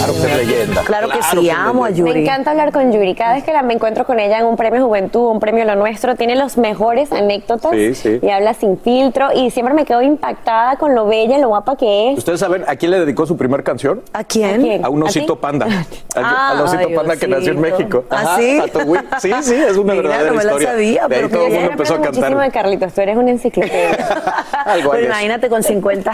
[0.06, 0.82] Claro que es leyenda.
[0.82, 2.12] Claro que sí, amo a leyenda.
[2.12, 3.14] Me encanta hablar con Yuri.
[3.14, 5.74] Cada vez que la, me encuentro con ella en un premio Juventud, un premio Lo
[5.76, 8.18] Nuestro, tiene los mejores anécdotas Sí, sí.
[8.22, 11.76] y habla sin filtro y siempre me quedo impactada con lo bella y lo guapa
[11.76, 12.18] que es.
[12.18, 14.02] ¿Ustedes saben a quién le dedicó su primer canción?
[14.12, 14.84] ¿A quién?
[14.84, 15.66] A un ¿A osito panda.
[16.18, 17.60] Ah, al osito ay, panda que nació en.
[17.60, 18.04] México.
[18.10, 18.58] ¿Ah, Ajá, sí?
[18.58, 19.20] a.
[19.20, 20.68] Sí, sí, es una Mira, verdadera no me la historia.
[20.70, 22.52] sabía, de ahí pero todo el que mundo empezó a muchísimo de cantar.
[22.62, 23.90] Carlitos, tú eres una enciclopedia.
[24.64, 25.06] Algo Pero hay.
[25.06, 26.12] imagínate con 50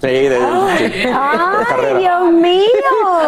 [0.00, 0.92] Sí, de, sí.
[1.14, 1.98] ¡Ay, carrera.
[1.98, 2.62] Dios mío!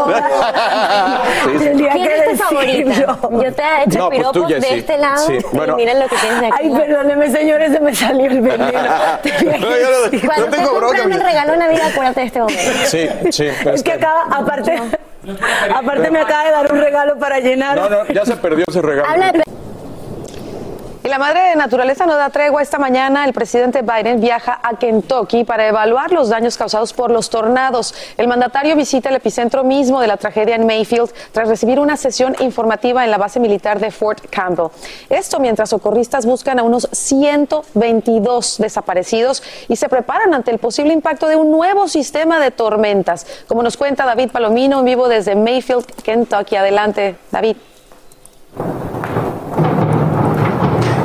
[0.07, 1.65] Sí, sí.
[1.65, 2.93] Tendría ¿Quién que es tu favorita?
[3.43, 4.75] Yo te he hecho No, pues piropos de Jessy.
[4.75, 5.73] este lado Sí, bueno.
[5.73, 6.53] y miren lo que tienes aquí.
[6.63, 8.65] Ay, perdóneme, señores, se me salió el veneno.
[8.75, 10.21] No, yo no-.
[10.27, 10.87] Cuando no tengo estés bronca.
[10.87, 12.63] comprando el regalo de Navidad, acuérdate de este momento.
[12.87, 13.47] Sí, sí.
[13.73, 14.81] Es que acaba, aparte,
[15.75, 17.77] aparte me acaba de dar un regalo para llenar.
[17.77, 19.09] No, no, ya se perdió ese regalo.
[19.11, 19.43] Habla de
[21.05, 22.63] Y la madre de naturaleza no da tregua.
[22.63, 27.29] Esta mañana el presidente Biden viaja a Kentucky para evaluar los daños causados por los
[27.29, 27.95] tornados.
[28.17, 32.35] El mandatario visita el epicentro mismo de la tragedia en Mayfield tras recibir una sesión
[32.41, 34.69] informativa en la base militar de Fort Campbell.
[35.11, 41.29] Esto mientras socorristas buscan a unos 122 desaparecidos y se preparan ante el posible impacto
[41.29, 43.27] de un nuevo sistema de tormentas.
[43.47, 46.57] Como nos cuenta David Palomino vivo desde Mayfield, Kentucky.
[46.57, 47.59] Adelante, David.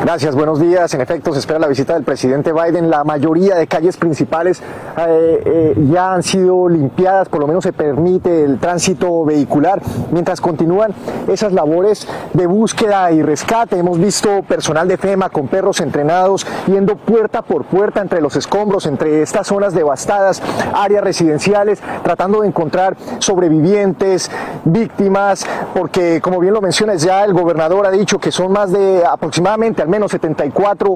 [0.09, 0.91] Gracias, buenos días.
[0.95, 2.89] En efecto, se espera la visita del presidente Biden.
[2.89, 4.59] La mayoría de calles principales
[4.97, 9.79] eh, eh, ya han sido limpiadas, por lo menos se permite el tránsito vehicular.
[10.09, 10.95] Mientras continúan
[11.27, 16.95] esas labores de búsqueda y rescate, hemos visto personal de FEMA con perros entrenados yendo
[16.95, 20.41] puerta por puerta entre los escombros, entre estas zonas devastadas,
[20.73, 24.31] áreas residenciales, tratando de encontrar sobrevivientes,
[24.65, 25.45] víctimas,
[25.75, 29.83] porque como bien lo mencionas, ya el gobernador ha dicho que son más de aproximadamente
[29.83, 30.95] al menos 74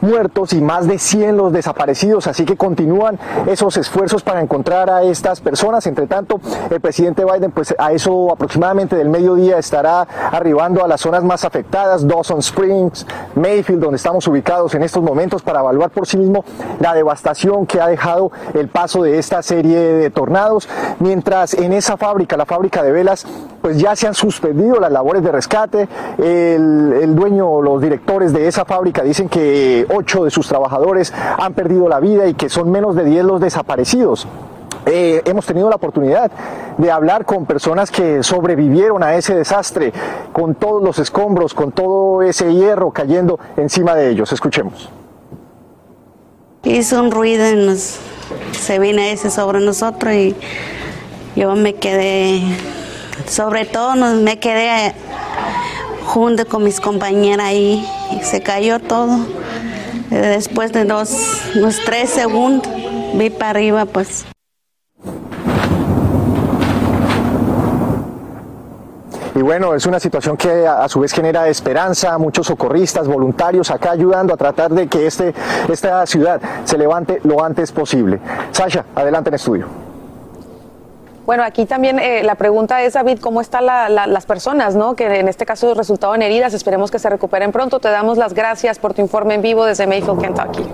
[0.00, 5.02] muertos y más de 100 los desaparecidos, así que continúan esos esfuerzos para encontrar a
[5.02, 5.86] estas personas.
[5.86, 11.00] Entre tanto, el presidente Biden, pues a eso aproximadamente del mediodía estará arribando a las
[11.00, 16.06] zonas más afectadas, Dawson Springs, Mayfield, donde estamos ubicados en estos momentos para evaluar por
[16.06, 16.44] sí mismo
[16.80, 20.68] la devastación que ha dejado el paso de esta serie de tornados,
[21.00, 23.26] mientras en esa fábrica, la fábrica de velas,
[23.60, 25.88] pues ya se han suspendido las labores de rescate.
[26.18, 31.54] El, el dueño, los directores de esa fábrica dicen que ocho de sus trabajadores han
[31.54, 34.28] perdido la vida y que son menos de 10 los desaparecidos.
[34.86, 36.30] Eh, hemos tenido la oportunidad
[36.78, 39.92] de hablar con personas que sobrevivieron a ese desastre,
[40.32, 44.32] con todos los escombros, con todo ese hierro cayendo encima de ellos.
[44.32, 44.88] Escuchemos.
[46.62, 47.98] Hizo un ruido y nos,
[48.52, 50.36] se vino ese sobre nosotros y
[51.36, 52.42] yo me quedé,
[53.26, 54.94] sobre todo nos, me quedé
[56.08, 57.86] junto con mis compañeras ahí
[58.22, 59.18] se cayó todo.
[60.10, 61.10] Eh, Después de dos,
[61.54, 62.66] unos tres segundos
[63.14, 64.24] vi para arriba pues.
[69.34, 73.92] Y bueno, es una situación que a su vez genera esperanza, muchos socorristas, voluntarios acá
[73.92, 75.32] ayudando a tratar de que este,
[75.70, 78.18] esta ciudad se levante lo antes posible.
[78.50, 79.87] Sasha, adelante en estudio.
[81.28, 84.96] Bueno, aquí también eh, la pregunta es, David, ¿cómo están la- la- las personas, no?
[84.96, 86.54] Que en este caso resultaron heridas.
[86.54, 87.80] Esperemos que se recuperen pronto.
[87.80, 90.64] Te damos las gracias por tu informe en vivo desde Mayfield, Kentucky.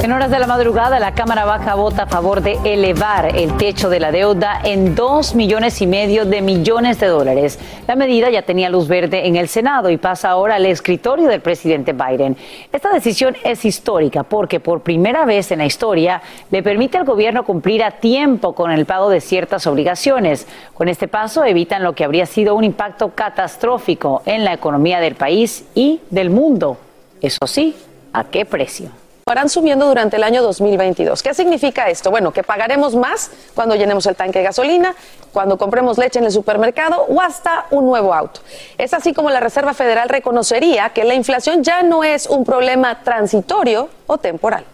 [0.00, 3.90] En horas de la madrugada, la Cámara Baja vota a favor de elevar el techo
[3.90, 7.58] de la deuda en dos millones y medio de millones de dólares.
[7.88, 11.40] La medida ya tenía luz verde en el Senado y pasa ahora al escritorio del
[11.40, 12.36] presidente Biden.
[12.72, 17.44] Esta decisión es histórica porque por primera vez en la historia le permite al gobierno
[17.44, 20.46] cumplir a tiempo con el pago de ciertas obligaciones.
[20.74, 25.16] Con este paso evitan lo que habría sido un impacto catastrófico en la economía del
[25.16, 26.76] país y del mundo.
[27.20, 27.74] Eso sí,
[28.12, 28.90] ¿a qué precio?
[29.28, 31.22] Estarán subiendo durante el año 2022.
[31.22, 32.10] ¿Qué significa esto?
[32.10, 34.94] Bueno, que pagaremos más cuando llenemos el tanque de gasolina,
[35.34, 38.40] cuando compremos leche en el supermercado o hasta un nuevo auto.
[38.78, 43.04] Es así como la Reserva Federal reconocería que la inflación ya no es un problema
[43.04, 44.64] transitorio o temporal.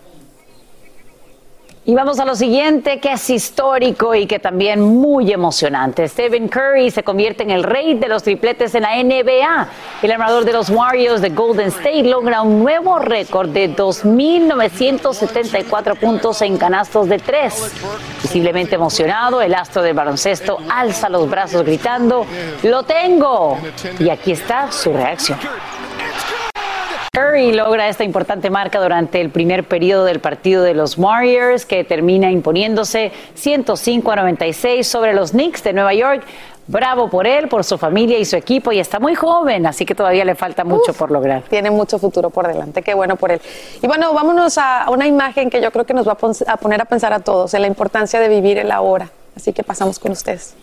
[1.87, 6.09] Y vamos a lo siguiente, que es histórico y que también muy emocionante.
[6.09, 9.69] Stephen Curry se convierte en el rey de los tripletes en la NBA.
[10.01, 16.41] El armador de los Warriors de Golden State logra un nuevo récord de 2.974 puntos
[16.41, 17.71] en canastos de tres.
[18.23, 22.25] Visiblemente emocionado, el astro del baloncesto alza los brazos gritando,
[22.63, 23.59] ¡Lo tengo!
[23.99, 25.39] Y aquí está su reacción.
[27.15, 31.85] Curry logra esta importante marca durante el primer periodo del partido de los Warriors, que
[31.85, 36.25] termina imponiéndose 105 a 96 sobre los Knicks de Nueva York.
[36.67, 39.95] Bravo por él, por su familia y su equipo, y está muy joven, así que
[39.95, 41.43] todavía le falta mucho por lograr.
[41.43, 43.41] Tiene mucho futuro por delante, qué bueno por él.
[43.81, 46.17] Y bueno, vámonos a una imagen que yo creo que nos va
[46.49, 49.09] a poner a pensar a todos en la importancia de vivir el ahora.
[49.37, 50.57] Así que pasamos con ustedes.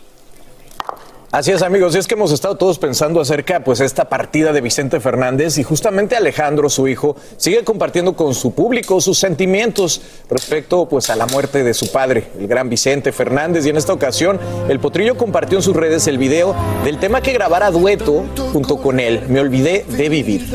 [1.32, 1.94] Así es, amigos.
[1.94, 5.62] Y es que hemos estado todos pensando acerca, pues, esta partida de Vicente Fernández y
[5.62, 11.24] justamente Alejandro, su hijo, sigue compartiendo con su público sus sentimientos respecto, pues, a la
[11.24, 13.64] muerte de su padre, el gran Vicente Fernández.
[13.64, 16.54] Y en esta ocasión, el Potrillo compartió en sus redes el video
[16.84, 19.22] del tema que grabara dueto junto con él.
[19.28, 20.54] Me olvidé de vivir.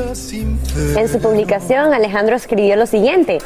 [0.96, 3.40] En su publicación, Alejandro escribió lo siguiente.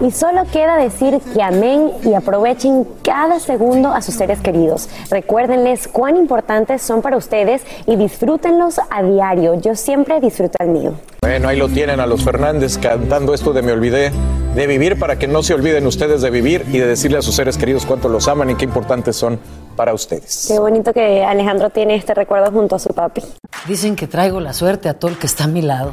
[0.00, 4.88] Y solo queda decir que amén y aprovechen cada segundo a sus seres queridos.
[5.10, 9.54] Recuérdenles cuán importantes son para ustedes y disfrútenlos a diario.
[9.60, 10.94] Yo siempre disfruto el mío.
[11.22, 14.10] Bueno, ahí lo tienen a los Fernández cantando esto de Me olvidé
[14.54, 17.34] de vivir para que no se olviden ustedes de vivir y de decirle a sus
[17.34, 19.38] seres queridos cuánto los aman y qué importantes son
[19.76, 20.46] para ustedes.
[20.48, 23.22] Qué bonito que Alejandro tiene este recuerdo junto a su papi.
[23.66, 25.92] Dicen que traigo la suerte a todo el que está a mi lado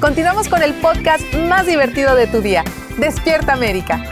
[0.00, 2.62] Continuamos con el podcast más divertido de tu día.
[2.98, 4.04] Despierta América.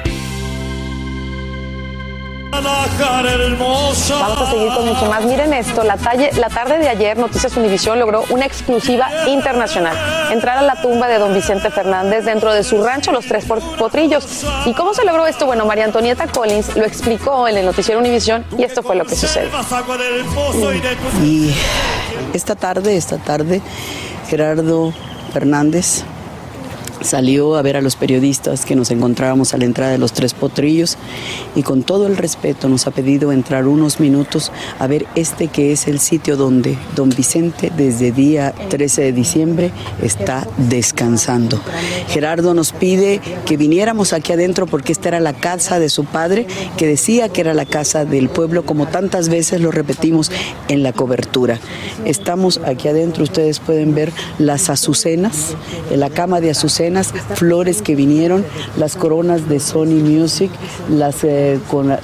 [2.51, 5.24] Vamos a seguir con mucho más.
[5.24, 5.97] Miren esto, la,
[6.39, 9.95] la tarde de ayer Noticias Univisión logró una exclusiva internacional.
[10.32, 14.47] Entrar a la tumba de don Vicente Fernández dentro de su rancho Los Tres Potrillos.
[14.64, 15.45] ¿Y cómo se logró esto?
[15.45, 19.16] Bueno, María Antonieta Collins lo explicó en el noticiero Univisión y esto fue lo que
[19.16, 19.51] sucedió.
[21.22, 21.55] Y
[22.32, 23.61] esta tarde, esta tarde,
[24.28, 24.95] Gerardo
[25.35, 26.05] Fernández
[27.05, 30.32] salió a ver a los periodistas que nos encontrábamos a la entrada de los Tres
[30.32, 30.96] Potrillos
[31.55, 35.72] y con todo el respeto nos ha pedido entrar unos minutos a ver este que
[35.72, 39.70] es el sitio donde don Vicente desde día 13 de diciembre
[40.02, 41.61] está descansando.
[42.09, 46.46] Gerardo nos pide que viniéramos aquí adentro porque esta era la casa de su padre
[46.78, 50.32] que decía que era la casa del pueblo como tantas veces lo repetimos
[50.68, 51.59] en la cobertura.
[52.07, 55.55] Estamos aquí adentro, ustedes pueden ver las azucenas,
[55.90, 56.93] en la cama de azucenas
[57.34, 58.45] flores que vinieron,
[58.76, 60.51] las coronas de Sony Music,
[60.88, 61.59] las eh,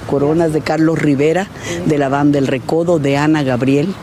[0.09, 1.47] coronas de Carlos Rivera,
[1.85, 3.93] de la banda El Recodo, de Ana Gabriel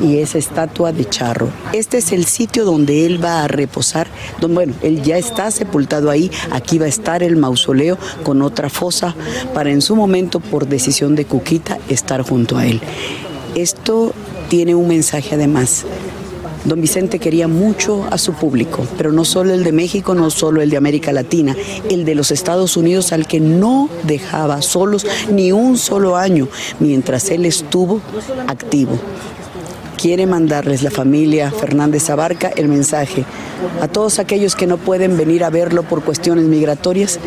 [0.00, 1.48] y esa estatua de Charro.
[1.72, 4.08] Este es el sitio donde él va a reposar.
[4.48, 6.30] bueno, él ya está sepultado ahí.
[6.50, 9.14] Aquí va a estar el mausoleo con otra fosa
[9.54, 12.80] para en su momento, por decisión de Cuquita, estar junto a él.
[13.54, 14.12] Esto
[14.48, 15.84] tiene un mensaje además.
[16.64, 20.60] Don Vicente quería mucho a su público, pero no solo el de México, no solo
[20.60, 21.56] el de América Latina,
[21.90, 26.48] el de los Estados Unidos al que no dejaba solos ni un solo año
[26.80, 28.00] mientras él estuvo
[28.46, 28.98] activo
[29.98, 33.24] quiere mandarles la familia Fernández Abarca el mensaje
[33.82, 37.18] a todos aquellos que no pueden venir a verlo por cuestiones migratorias.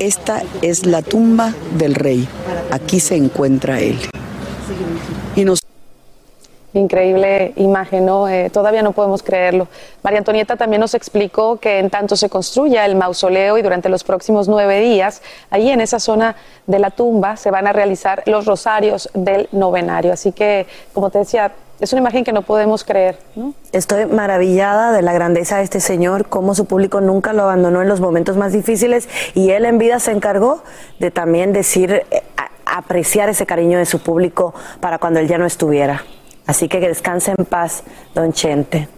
[0.00, 2.26] Esta es la tumba del rey.
[2.70, 3.98] Aquí se encuentra él.
[5.36, 5.60] Y nos
[6.74, 8.28] Increíble imagen, ¿no?
[8.28, 9.68] Eh, todavía no podemos creerlo.
[10.02, 14.02] María Antonieta también nos explicó que en tanto se construya el mausoleo y durante los
[14.02, 16.34] próximos nueve días, ahí en esa zona
[16.66, 20.12] de la tumba se van a realizar los rosarios del novenario.
[20.12, 23.18] Así que, como te decía, es una imagen que no podemos creer.
[23.70, 27.88] Estoy maravillada de la grandeza de este señor, cómo su público nunca lo abandonó en
[27.88, 30.62] los momentos más difíciles y él en vida se encargó
[30.98, 32.22] de también decir, eh,
[32.66, 36.02] apreciar ese cariño de su público para cuando él ya no estuviera.
[36.46, 37.82] Así que descanse en paz,
[38.14, 38.88] don Chente.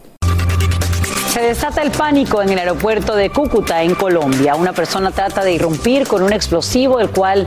[1.30, 4.54] Se desata el pánico en el aeropuerto de Cúcuta, en Colombia.
[4.54, 7.46] Una persona trata de irrumpir con un explosivo, el cual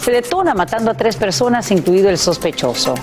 [0.00, 2.94] se detona matando a tres personas, incluido el sospechoso.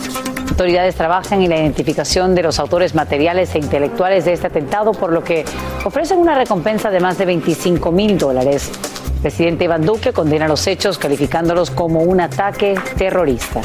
[0.49, 5.11] Autoridades trabajan en la identificación de los autores materiales e intelectuales de este atentado, por
[5.11, 5.43] lo que
[5.83, 8.71] ofrecen una recompensa de más de 25 mil dólares.
[9.21, 13.61] Presidente Iván Duque condena los hechos, calificándolos como un ataque terrorista.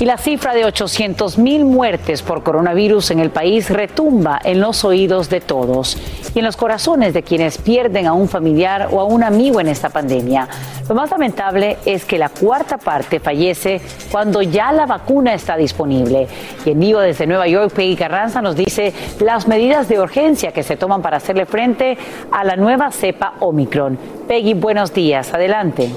[0.00, 4.84] Y la cifra de 800 mil muertes por coronavirus en el país retumba en los
[4.84, 5.96] oídos de todos
[6.34, 9.68] y en los corazones de quienes pierden a un familiar o a un amigo en
[9.68, 10.48] esta pandemia.
[10.88, 13.80] Lo más lamentable es que la cuarta parte fallece
[14.10, 16.26] cuando ya la vacuna está disponible.
[16.66, 20.64] Y en vivo desde Nueva York, Peggy Carranza nos dice las medidas de urgencia que
[20.64, 21.96] se toman para hacerle frente
[22.32, 23.96] a la nueva cepa Omicron.
[24.26, 25.32] Peggy, buenos días.
[25.32, 25.88] Adelante.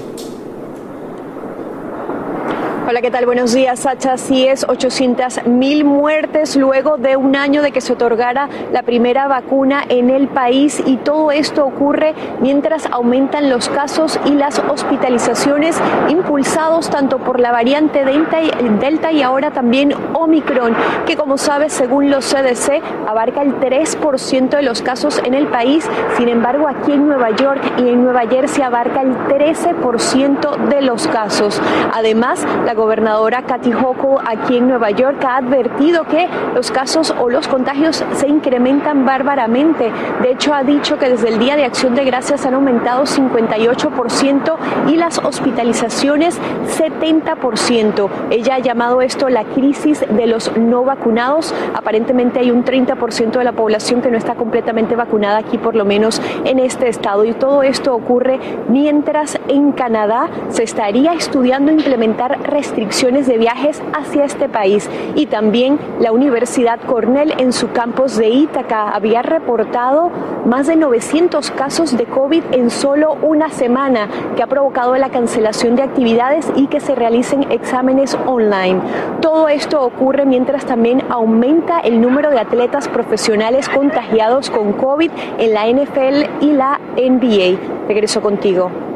[2.90, 3.26] Hola, ¿qué tal?
[3.26, 4.16] Buenos días, Sacha.
[4.16, 9.28] Sí es 800 mil muertes luego de un año de que se otorgara la primera
[9.28, 15.78] vacuna en el país y todo esto ocurre mientras aumentan los casos y las hospitalizaciones
[16.08, 20.74] impulsados tanto por la variante Delta y ahora también Omicron,
[21.04, 25.86] que como sabes, según los CDC, abarca el 3% de los casos en el país.
[26.16, 31.06] Sin embargo, aquí en Nueva York y en Nueva Jersey abarca el 13% de los
[31.06, 31.60] casos.
[31.92, 37.28] Además, la gobernadora Kathy Hochul aquí en Nueva York ha advertido que los casos o
[37.28, 39.92] los contagios se incrementan bárbaramente.
[40.22, 44.56] De hecho, ha dicho que desde el Día de Acción de Gracias han aumentado 58%
[44.88, 46.38] y las hospitalizaciones
[46.78, 48.08] 70%.
[48.30, 51.52] Ella ha llamado esto la crisis de los no vacunados.
[51.74, 55.84] Aparentemente hay un 30% de la población que no está completamente vacunada aquí, por lo
[55.84, 57.24] menos en este estado.
[57.24, 63.82] Y todo esto ocurre mientras en Canadá se estaría estudiando implementar restricciones restricciones de viajes
[63.94, 70.10] hacia este país y también la Universidad Cornell en su campus de Ítaca había reportado
[70.44, 75.76] más de 900 casos de COVID en solo una semana que ha provocado la cancelación
[75.76, 78.80] de actividades y que se realicen exámenes online.
[79.22, 85.54] Todo esto ocurre mientras también aumenta el número de atletas profesionales contagiados con COVID en
[85.54, 87.88] la NFL y la NBA.
[87.88, 88.87] Regreso contigo.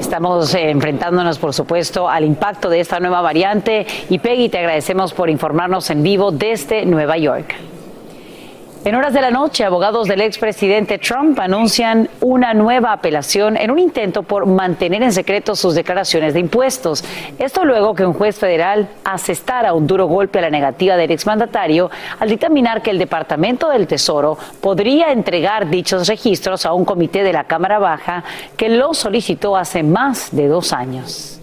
[0.00, 5.12] Estamos eh, enfrentándonos, por supuesto, al impacto de esta nueva variante y Peggy, te agradecemos
[5.12, 7.69] por informarnos en vivo desde Nueva York.
[8.82, 13.78] En horas de la noche, abogados del expresidente Trump anuncian una nueva apelación en un
[13.78, 17.04] intento por mantener en secreto sus declaraciones de impuestos.
[17.38, 21.90] Esto luego que un juez federal asestara un duro golpe a la negativa del exmandatario
[22.18, 27.34] al dictaminar que el Departamento del Tesoro podría entregar dichos registros a un comité de
[27.34, 28.24] la Cámara Baja
[28.56, 31.39] que lo solicitó hace más de dos años.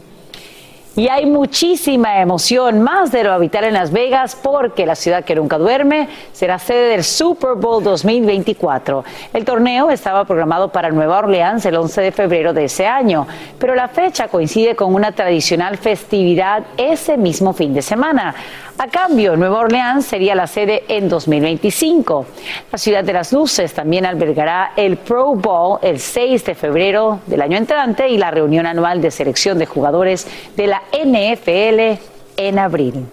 [0.97, 5.35] Y hay muchísima emoción, más de lo habitual en Las Vegas, porque la ciudad que
[5.35, 9.03] nunca duerme será sede del Super Bowl 2024.
[9.31, 13.27] El torneo estaba programado para Nueva Orleans el 11 de febrero de ese año,
[13.59, 18.33] pero la fecha coincide con una tradicional festividad ese mismo fin de semana.
[18.79, 22.27] A cambio, Nueva Orleans sería la sede en 2025.
[22.71, 27.41] La Ciudad de las Luces también albergará el Pro Bowl el 6 de febrero del
[27.41, 31.99] año entrante y la reunión anual de selección de jugadores de la NFL
[32.37, 33.05] en abril.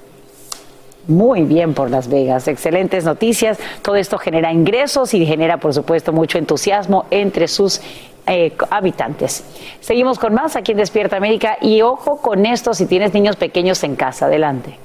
[1.07, 3.59] Muy bien por Las Vegas, excelentes noticias.
[3.83, 7.81] Todo esto genera ingresos y genera, por supuesto, mucho entusiasmo entre sus
[8.27, 9.45] eh, habitantes.
[9.81, 13.85] Seguimos con más aquí en Despierta América y ojo con esto si tienes niños pequeños
[13.85, 14.27] en casa.
[14.27, 14.79] Adelante.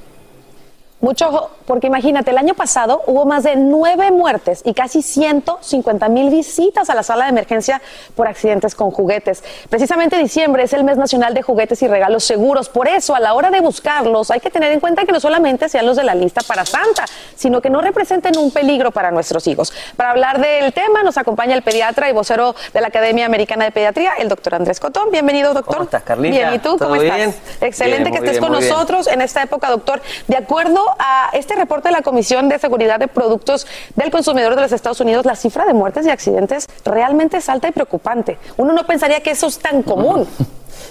[1.01, 6.29] Mucho, porque imagínate, el año pasado hubo más de nueve muertes y casi 150 mil
[6.29, 7.81] visitas a la sala de emergencia
[8.15, 9.41] por accidentes con juguetes.
[9.69, 12.67] Precisamente diciembre es el mes nacional de juguetes y regalos seguros.
[12.67, 15.69] Por eso, a la hora de buscarlos, hay que tener en cuenta que no solamente
[15.69, 19.47] sean los de la lista para Santa, sino que no representen un peligro para nuestros
[19.47, 19.71] hijos.
[19.95, 23.71] Para hablar del tema, nos acompaña el pediatra y vocero de la Academia Americana de
[23.71, 25.11] Pediatría, el doctor Andrés Cotón.
[25.11, 25.75] Bienvenido, doctor.
[25.75, 26.35] ¿Cómo estás, Carlita?
[26.35, 27.35] Bien, ¿y tú cómo estás?
[27.61, 30.01] Excelente que estés con nosotros en esta época, doctor.
[30.27, 34.61] De acuerdo a este reporte de la Comisión de Seguridad de Productos del Consumidor de
[34.61, 38.37] los Estados Unidos, la cifra de muertes y accidentes realmente es alta y preocupante.
[38.57, 40.27] Uno no pensaría que eso es tan común.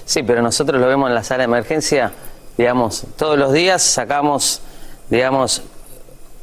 [0.05, 2.13] Sí, pero nosotros lo vemos en la sala de emergencia,
[2.57, 4.61] digamos, todos los días sacamos,
[5.09, 5.63] digamos,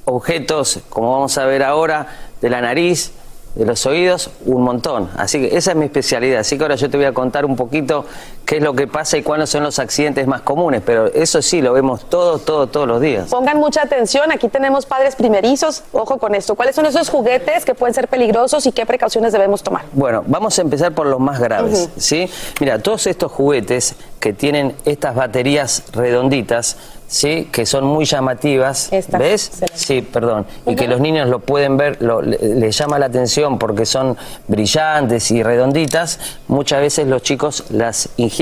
[0.06, 2.08] objetos, como vamos a ver ahora,
[2.42, 3.12] de la nariz,
[3.56, 5.10] de los oídos, un montón.
[5.18, 6.40] Así que esa es mi especialidad.
[6.40, 8.06] Así que ahora yo te voy a contar un poquito
[8.46, 10.82] qué es lo que pasa y cuáles son los accidentes más comunes.
[10.86, 13.30] Pero eso sí, lo vemos todos, todos, todos los días.
[13.30, 14.32] Pongan mucha atención.
[14.32, 15.84] Aquí tenemos padres primerizos.
[15.92, 16.56] Ojo con esto.
[16.56, 19.86] ¿Cuáles son esos juguetes que pueden ser peligrosos y qué precauciones debemos tomar?
[19.94, 21.90] Bueno, vamos a empezar por los más graves.
[21.98, 22.30] ¿sí?
[22.60, 26.78] Mira, todos estos juguetes que tienen estas baterías redonditas,
[27.08, 27.48] ¿sí?
[27.52, 28.90] que son muy llamativas,
[29.20, 29.52] ¿ves?
[29.76, 33.86] Sí, perdón, y que los niños lo pueden ver, lo, les llama la atención porque
[33.86, 34.18] son
[34.48, 38.35] brillantes y redonditas, muchas veces los chicos las ingieren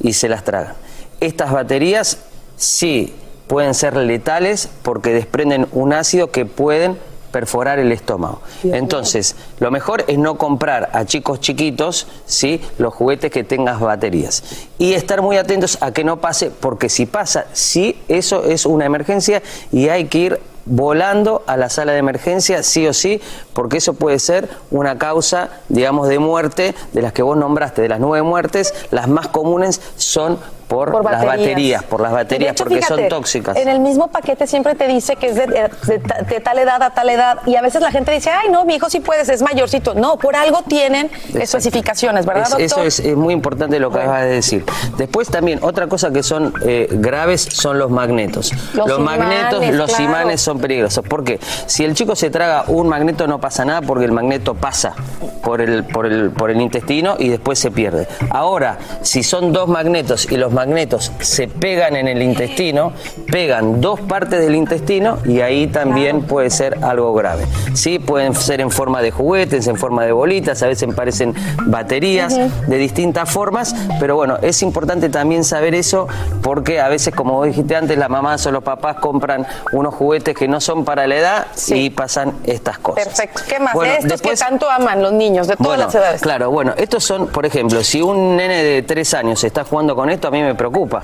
[0.00, 0.74] y se las tragan.
[1.20, 2.18] Estas baterías
[2.56, 3.14] sí
[3.46, 6.98] pueden ser letales porque desprenden un ácido que pueden
[7.30, 8.40] perforar el estómago.
[8.64, 12.60] Entonces, lo mejor es no comprar a chicos chiquitos, ¿sí?
[12.78, 14.42] Los juguetes que tengas baterías.
[14.78, 18.84] Y estar muy atentos a que no pase, porque si pasa, sí, eso es una
[18.84, 23.20] emergencia y hay que ir volando a la sala de emergencia, sí o sí,
[23.52, 27.88] porque eso puede ser una causa, digamos, de muerte de las que vos nombraste, de
[27.88, 30.38] las nueve muertes, las más comunes son
[30.68, 31.82] por, Por las baterías.
[31.82, 33.56] por las baterías, hecho, porque son tóxicas.
[33.56, 36.60] En el mismo paquete siempre te dice que es de, de- de ta- de tal
[36.60, 37.38] edad a tal edad.
[37.44, 39.94] Y a veces la gente dice, ay, no, mi hijo sí puedes, es mayorcito.
[39.94, 42.64] No, por algo tienen especificaciones, ¿verdad, Es- doctor?
[42.66, 44.64] eso es, es muy importante lo que acabas de decir.
[44.96, 48.52] Después también, otra cosa que son eh, graves son los magnetos.
[48.74, 50.04] Los magnetos, imanes, los claro.
[50.04, 51.04] imanes son peligrosos.
[51.04, 51.38] ¿Por qué?
[51.66, 54.94] Si el chico se traga un magneto no pasa nada porque el magneto pasa
[55.42, 58.06] por el, por el, por el intestino y después se pierde.
[58.30, 62.92] Ahora, si son dos magnetos y los magnetos se pegan en el intestino,
[63.30, 67.44] pegan dos partes del intestino y ahí también puede ser algo grave.
[67.74, 71.34] Sí, pueden ser en forma de juguetes, en forma de bolitas, a veces parecen
[71.66, 72.36] baterías
[72.66, 76.08] de distintas formas, pero bueno, es importante también saber eso
[76.42, 80.34] porque a veces, como vos dijiste antes, las mamás o los papás compran unos juguetes
[80.40, 83.04] que no son para la edad y pasan estas cosas.
[83.04, 83.42] Perfecto.
[83.46, 83.74] ¿Qué más?
[83.74, 86.22] Bueno, de estos después- que tanto aman los niños, de todas Bueno, las edades.
[86.22, 90.08] Claro, bueno, estos son, por ejemplo, si un nene de tres años está jugando con
[90.08, 91.02] esto, a mí me preocupa.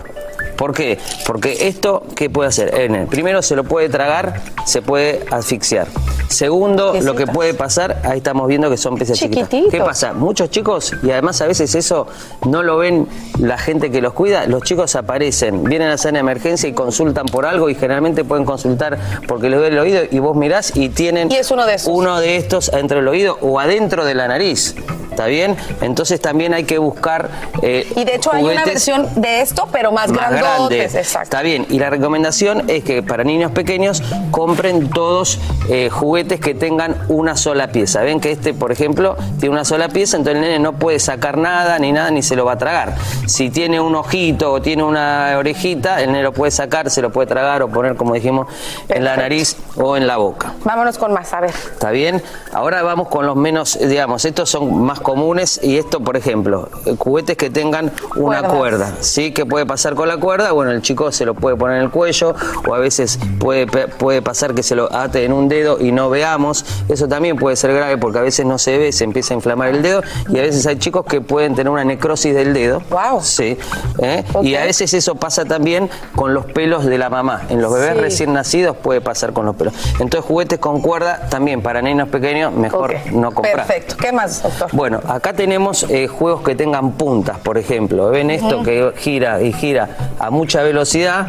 [0.57, 0.99] ¿Por qué?
[1.27, 2.75] Porque esto, ¿qué puede hacer?
[2.75, 5.87] El primero se lo puede tragar, se puede asfixiar.
[6.29, 9.19] Segundo, lo que puede pasar, ahí estamos viendo que son peces.
[9.19, 9.71] Chiquititos.
[9.71, 10.15] ¿Qué pasa?
[10.15, 12.07] Muchos chicos, y además a veces eso
[12.47, 13.07] no lo ven
[13.39, 17.27] la gente que los cuida, los chicos aparecen, vienen a hacer una emergencia y consultan
[17.27, 18.97] por algo y generalmente pueden consultar
[19.27, 21.89] porque les duele el oído y vos mirás y tienen Y es uno de esos.
[21.93, 24.75] uno de estos adentro del oído o adentro de la nariz.
[25.11, 25.57] ¿Está bien?
[25.81, 27.31] Entonces también hay que buscar.
[27.63, 30.79] eh, Y de hecho hay una versión de esto, pero más, más grandotes.
[30.79, 30.95] grandes.
[30.95, 31.23] Exacto.
[31.25, 31.67] Está bien.
[31.71, 35.39] Y la recomendación es que para niños pequeños compren todos
[35.71, 38.03] eh, juguetes que tengan una sola pieza.
[38.03, 41.39] Ven que este, por ejemplo, tiene una sola pieza, entonces el nene no puede sacar
[41.39, 42.95] nada, ni nada, ni se lo va a tragar.
[43.27, 47.11] Si tiene un ojito o tiene una orejita, el nene lo puede sacar, se lo
[47.11, 48.49] puede tragar o poner, como dijimos,
[48.91, 50.53] en la nariz o en la boca.
[50.65, 51.51] Vámonos con más, a ver.
[51.51, 52.23] ¿Está bien?
[52.53, 57.37] Ahora vamos con los menos, digamos, estos son más comunes y esto, por ejemplo, juguetes
[57.37, 58.53] que tengan una Cuerdas.
[58.53, 58.93] cuerda.
[59.01, 59.33] ¿Sí?
[59.33, 60.53] ¿Qué puede pasar con la cuerda?
[60.53, 62.35] Bueno, el chico se lo puede poner en el cuello
[62.69, 66.11] o a veces puede, puede pasar que se lo ate en un dedo y no
[66.11, 66.65] veamos.
[66.89, 69.69] Eso también puede ser grave porque a veces no se ve, se empieza a inflamar
[69.69, 72.83] el dedo y a veces hay chicos que pueden tener una necrosis del dedo.
[72.91, 73.21] Wow.
[73.23, 73.57] Sí.
[73.99, 74.25] ¿eh?
[74.43, 77.43] Y a veces eso pasa también con los pelos de la mamá.
[77.49, 78.01] En los bebés Sí.
[78.01, 79.73] recién nacidos puede pasar con los pelos.
[80.01, 83.55] Entonces, juguetes con cuerda también para niños pequeños mejor no comprar.
[83.67, 83.97] Perfecto.
[83.97, 84.69] ¿Qué más, doctor?
[84.73, 88.11] Bueno, acá tenemos eh, juegos que tengan puntas, por ejemplo.
[88.11, 89.89] ¿Ven esto que gira y gira
[90.19, 91.29] a mucha velocidad?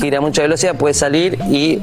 [0.00, 1.80] Gira a mucha velocidad, puede salir y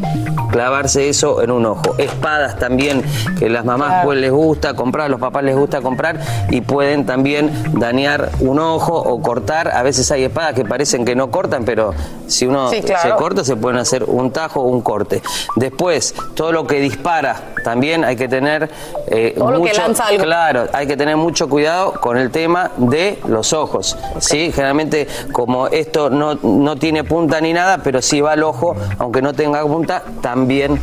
[0.52, 1.96] clavarse eso en un ojo.
[1.98, 3.04] Espadas también,
[3.40, 4.06] que las mamás Claro.
[4.06, 6.20] pues les gusta comprar, los papás les gusta comprar
[6.50, 9.70] y pueden también dañar un ojo o cortar.
[9.70, 11.94] A veces hay espadas que parecen que no cortan, pero
[12.28, 13.02] si uno Sí, claro.
[13.02, 15.22] se corta se pueden hacer un tajo o un corte.
[15.56, 18.70] Después, todo lo que dispara, también hay que tener
[19.08, 20.24] eh, Todo lo que mucho, lanza algo.
[20.24, 23.98] Claro, hay que tener mucho cuidado con el tema de los ojos.
[24.20, 24.52] ¿sí?
[24.52, 29.22] Generalmente, como esto no, no tiene punta ni nada, pero si va al ojo, aunque
[29.22, 30.82] no tenga punta, también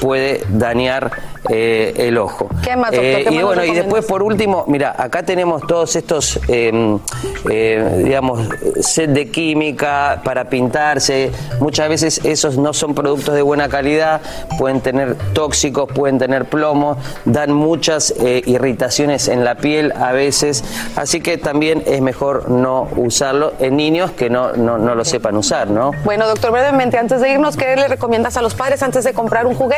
[0.00, 1.10] puede dañar
[1.48, 2.48] eh, el ojo.
[2.62, 3.04] ¿Qué más, doctor?
[3.04, 6.98] Eh, ¿Qué y bueno, y después por último, mira, acá tenemos todos estos, eh,
[7.50, 8.48] eh, digamos,
[8.80, 11.30] set de química para pintarse.
[11.60, 14.20] Muchas veces esos no son productos de buena calidad,
[14.58, 20.62] pueden tener tóxicos, pueden tener plomo, dan muchas eh, irritaciones en la piel a veces.
[20.96, 25.36] Así que también es mejor no usarlo en niños que no, no, no lo sepan
[25.36, 25.92] usar, ¿no?
[26.04, 29.46] Bueno, doctor, brevemente, antes de irnos, ¿qué le recomiendas a los padres antes de comprar
[29.46, 29.69] un juguete?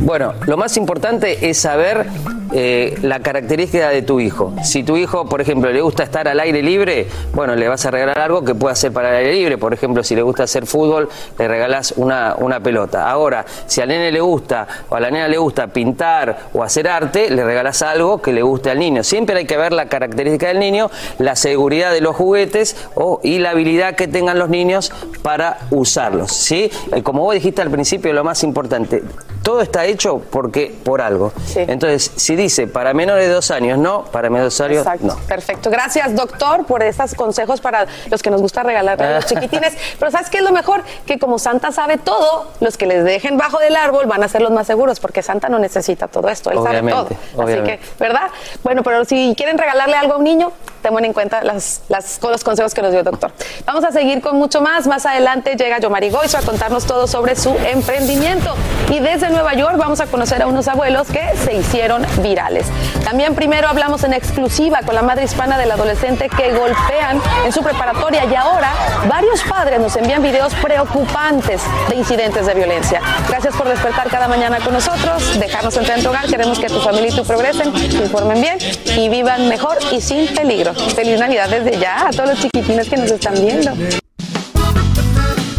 [0.00, 2.06] Bueno, lo más importante es saber
[2.52, 4.54] eh, la característica de tu hijo.
[4.62, 7.90] Si tu hijo, por ejemplo, le gusta estar al aire libre, bueno, le vas a
[7.90, 9.58] regalar algo que pueda hacer para el aire libre.
[9.58, 13.10] Por ejemplo, si le gusta hacer fútbol, le regalas una, una pelota.
[13.10, 16.88] Ahora, si al nene le gusta o a la nena le gusta pintar o hacer
[16.88, 19.02] arte, le regalas algo que le guste al niño.
[19.02, 22.76] Siempre hay que ver la característica del niño, la seguridad de los juguetes
[23.22, 24.92] y la habilidad que tengan los niños
[25.22, 26.32] para usarlos.
[26.32, 26.70] ¿sí?
[26.94, 29.02] Y como vos dijiste al principio, lo más importante,
[29.46, 31.32] todo está hecho porque por algo.
[31.54, 35.06] Entonces, si dice para menores de dos años no, para menores de dos años Exacto.
[35.06, 35.26] no.
[35.28, 35.70] Perfecto.
[35.70, 39.72] Gracias, doctor, por estos consejos para los que nos gusta regalar a los chiquitines.
[40.00, 40.82] Pero ¿sabes qué es lo mejor?
[41.06, 44.42] Que como Santa sabe todo, los que les dejen bajo del árbol van a ser
[44.42, 47.46] los más seguros, porque Santa no necesita todo esto, él Obviamente, sabe todo.
[47.46, 48.28] Así que, ¿verdad?
[48.64, 50.50] Bueno, pero si quieren regalarle algo a un niño,
[50.82, 53.30] tomen en cuenta las, las, los consejos que nos dio el doctor.
[53.64, 54.88] Vamos a seguir con mucho más.
[54.88, 58.52] Más adelante llega Yomari Goizo a contarnos todo sobre su emprendimiento.
[58.90, 62.68] Y desde Nueva York vamos a conocer a unos abuelos que se hicieron virales.
[63.04, 67.62] También primero hablamos en exclusiva con la madre hispana del adolescente que golpean en su
[67.62, 68.72] preparatoria y ahora
[69.10, 71.60] varios padres nos envían videos preocupantes
[71.90, 73.02] de incidentes de violencia.
[73.28, 76.26] Gracias por despertar cada mañana con nosotros, dejarnos entrar en tu hogar.
[76.28, 78.56] Queremos que tu familia y tú progresen, se informen bien
[78.96, 80.72] y vivan mejor y sin peligro.
[80.72, 83.72] Feliz Navidad desde ya a todos los chiquitines que nos están viendo.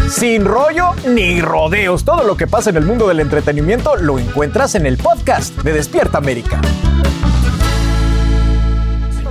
[0.10, 2.06] Sin rollo ni rodeos.
[2.06, 5.74] Todo lo que pasa en el mundo del entretenimiento lo encuentras en el podcast de
[5.74, 6.62] Despierta América.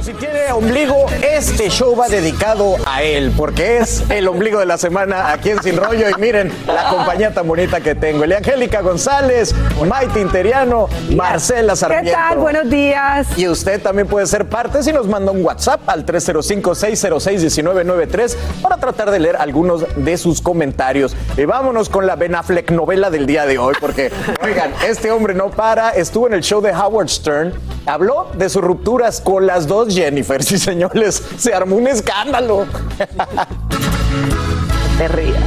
[0.06, 4.78] Si tiene ombligo, este show va dedicado a él, porque es el ombligo de la
[4.78, 6.08] semana aquí en Sin Rollo.
[6.08, 8.22] Y miren la compañía tan bonita que tengo.
[8.22, 9.52] Angélica González,
[9.84, 12.08] Maite Interiano, Marcela Sarmiento.
[12.08, 12.38] ¿Qué tal?
[12.38, 13.36] Buenos días.
[13.36, 19.10] Y usted también puede ser parte si nos manda un WhatsApp al 305-606-1993 para tratar
[19.10, 21.16] de leer algunos de sus comentarios.
[21.36, 25.34] Y vámonos con la Ben Affleck novela del día de hoy, porque, oigan, este hombre
[25.34, 25.90] no para.
[25.90, 27.52] Estuvo en el show de Howard Stern,
[27.86, 30.42] habló de sus rupturas con las dos Jennifer.
[30.42, 32.66] Sí, señores, se armó un escándalo.
[34.98, 35.42] Te rías.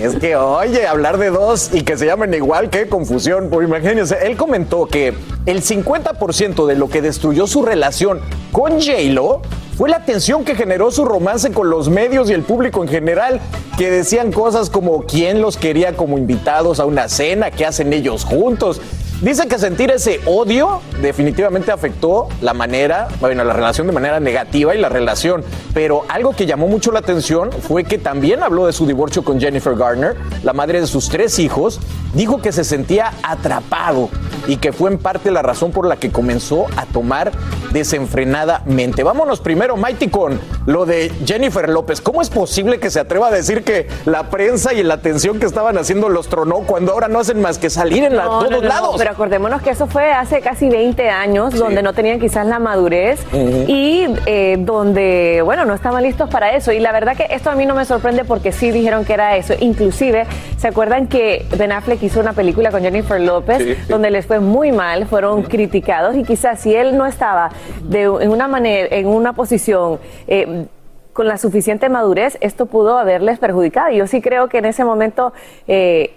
[0.00, 3.50] Es que, oye, hablar de dos y que se llamen igual, qué confusión.
[3.50, 5.14] Por imagínense, él comentó que
[5.44, 8.20] el 50% de lo que destruyó su relación
[8.52, 9.42] con J-Lo
[9.76, 13.40] fue la tensión que generó su romance con los medios y el público en general,
[13.76, 18.24] que decían cosas como quién los quería como invitados a una cena, qué hacen ellos
[18.24, 18.80] juntos.
[19.20, 24.76] Dice que sentir ese odio definitivamente afectó la manera, bueno, la relación de manera negativa
[24.76, 25.42] y la relación.
[25.74, 29.40] Pero algo que llamó mucho la atención fue que también habló de su divorcio con
[29.40, 30.14] Jennifer Garner,
[30.44, 31.80] la madre de sus tres hijos.
[32.14, 34.08] Dijo que se sentía atrapado
[34.46, 37.32] y que fue en parte la razón por la que comenzó a tomar
[37.72, 39.02] desenfrenadamente.
[39.02, 42.00] Vámonos primero, Mighty, con lo de Jennifer López.
[42.00, 45.46] ¿Cómo es posible que se atreva a decir que la prensa y la atención que
[45.46, 48.50] estaban haciendo los tronó cuando ahora no hacen más que salir en la, No, todos
[48.50, 48.96] no, no, lados?
[49.08, 53.24] Pero acordémonos que eso fue hace casi 20 años, donde no tenían quizás la madurez
[53.66, 56.72] y eh, donde, bueno, no estaban listos para eso.
[56.72, 59.38] Y la verdad que esto a mí no me sorprende porque sí dijeron que era
[59.38, 59.54] eso.
[59.60, 60.26] Inclusive,
[60.58, 63.80] ¿se acuerdan que Ben Affleck hizo una película con Jennifer López Sí, sí.
[63.88, 67.48] donde les fue muy mal, fueron criticados y quizás si él no estaba
[67.84, 70.00] de, en una manera, en una posición...
[70.26, 70.66] eh,
[71.14, 73.90] con la suficiente madurez, esto pudo haberles perjudicado.
[73.90, 75.32] Yo sí creo que en ese momento
[75.66, 76.12] eh,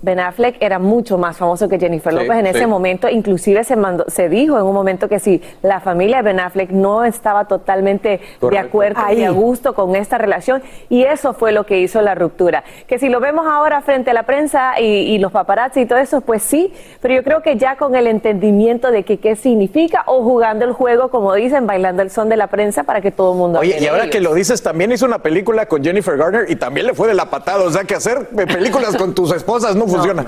[0.00, 2.66] Ben Affleck era mucho más famoso que Jennifer Sí, López en ese sí.
[2.66, 3.08] momento.
[3.08, 6.70] Inclusive se, mandó, se dijo en un momento que si la familia de Ben Affleck
[6.70, 10.62] no estaba totalmente de acuerdo y a gusto con esta relación.
[10.88, 12.62] Y eso fue lo que hizo la ruptura.
[12.86, 15.98] Que si lo vemos ahora frente a la prensa y, y los paparazzi y todo
[15.98, 16.72] eso, pues sí.
[17.00, 20.72] Pero yo creo que ya con el entendimiento de que qué significa o jugando el
[20.72, 23.76] juego, como dicen, bailando el son de la prensa para que todo el mundo Oye,
[23.80, 24.12] y ahora ellos.
[24.12, 27.14] que lo dices, también hizo una película con Jennifer Garner y también le fue de
[27.14, 27.64] la patada.
[27.64, 30.26] O sea, que hacer eh, películas con tus esposas no, funciona.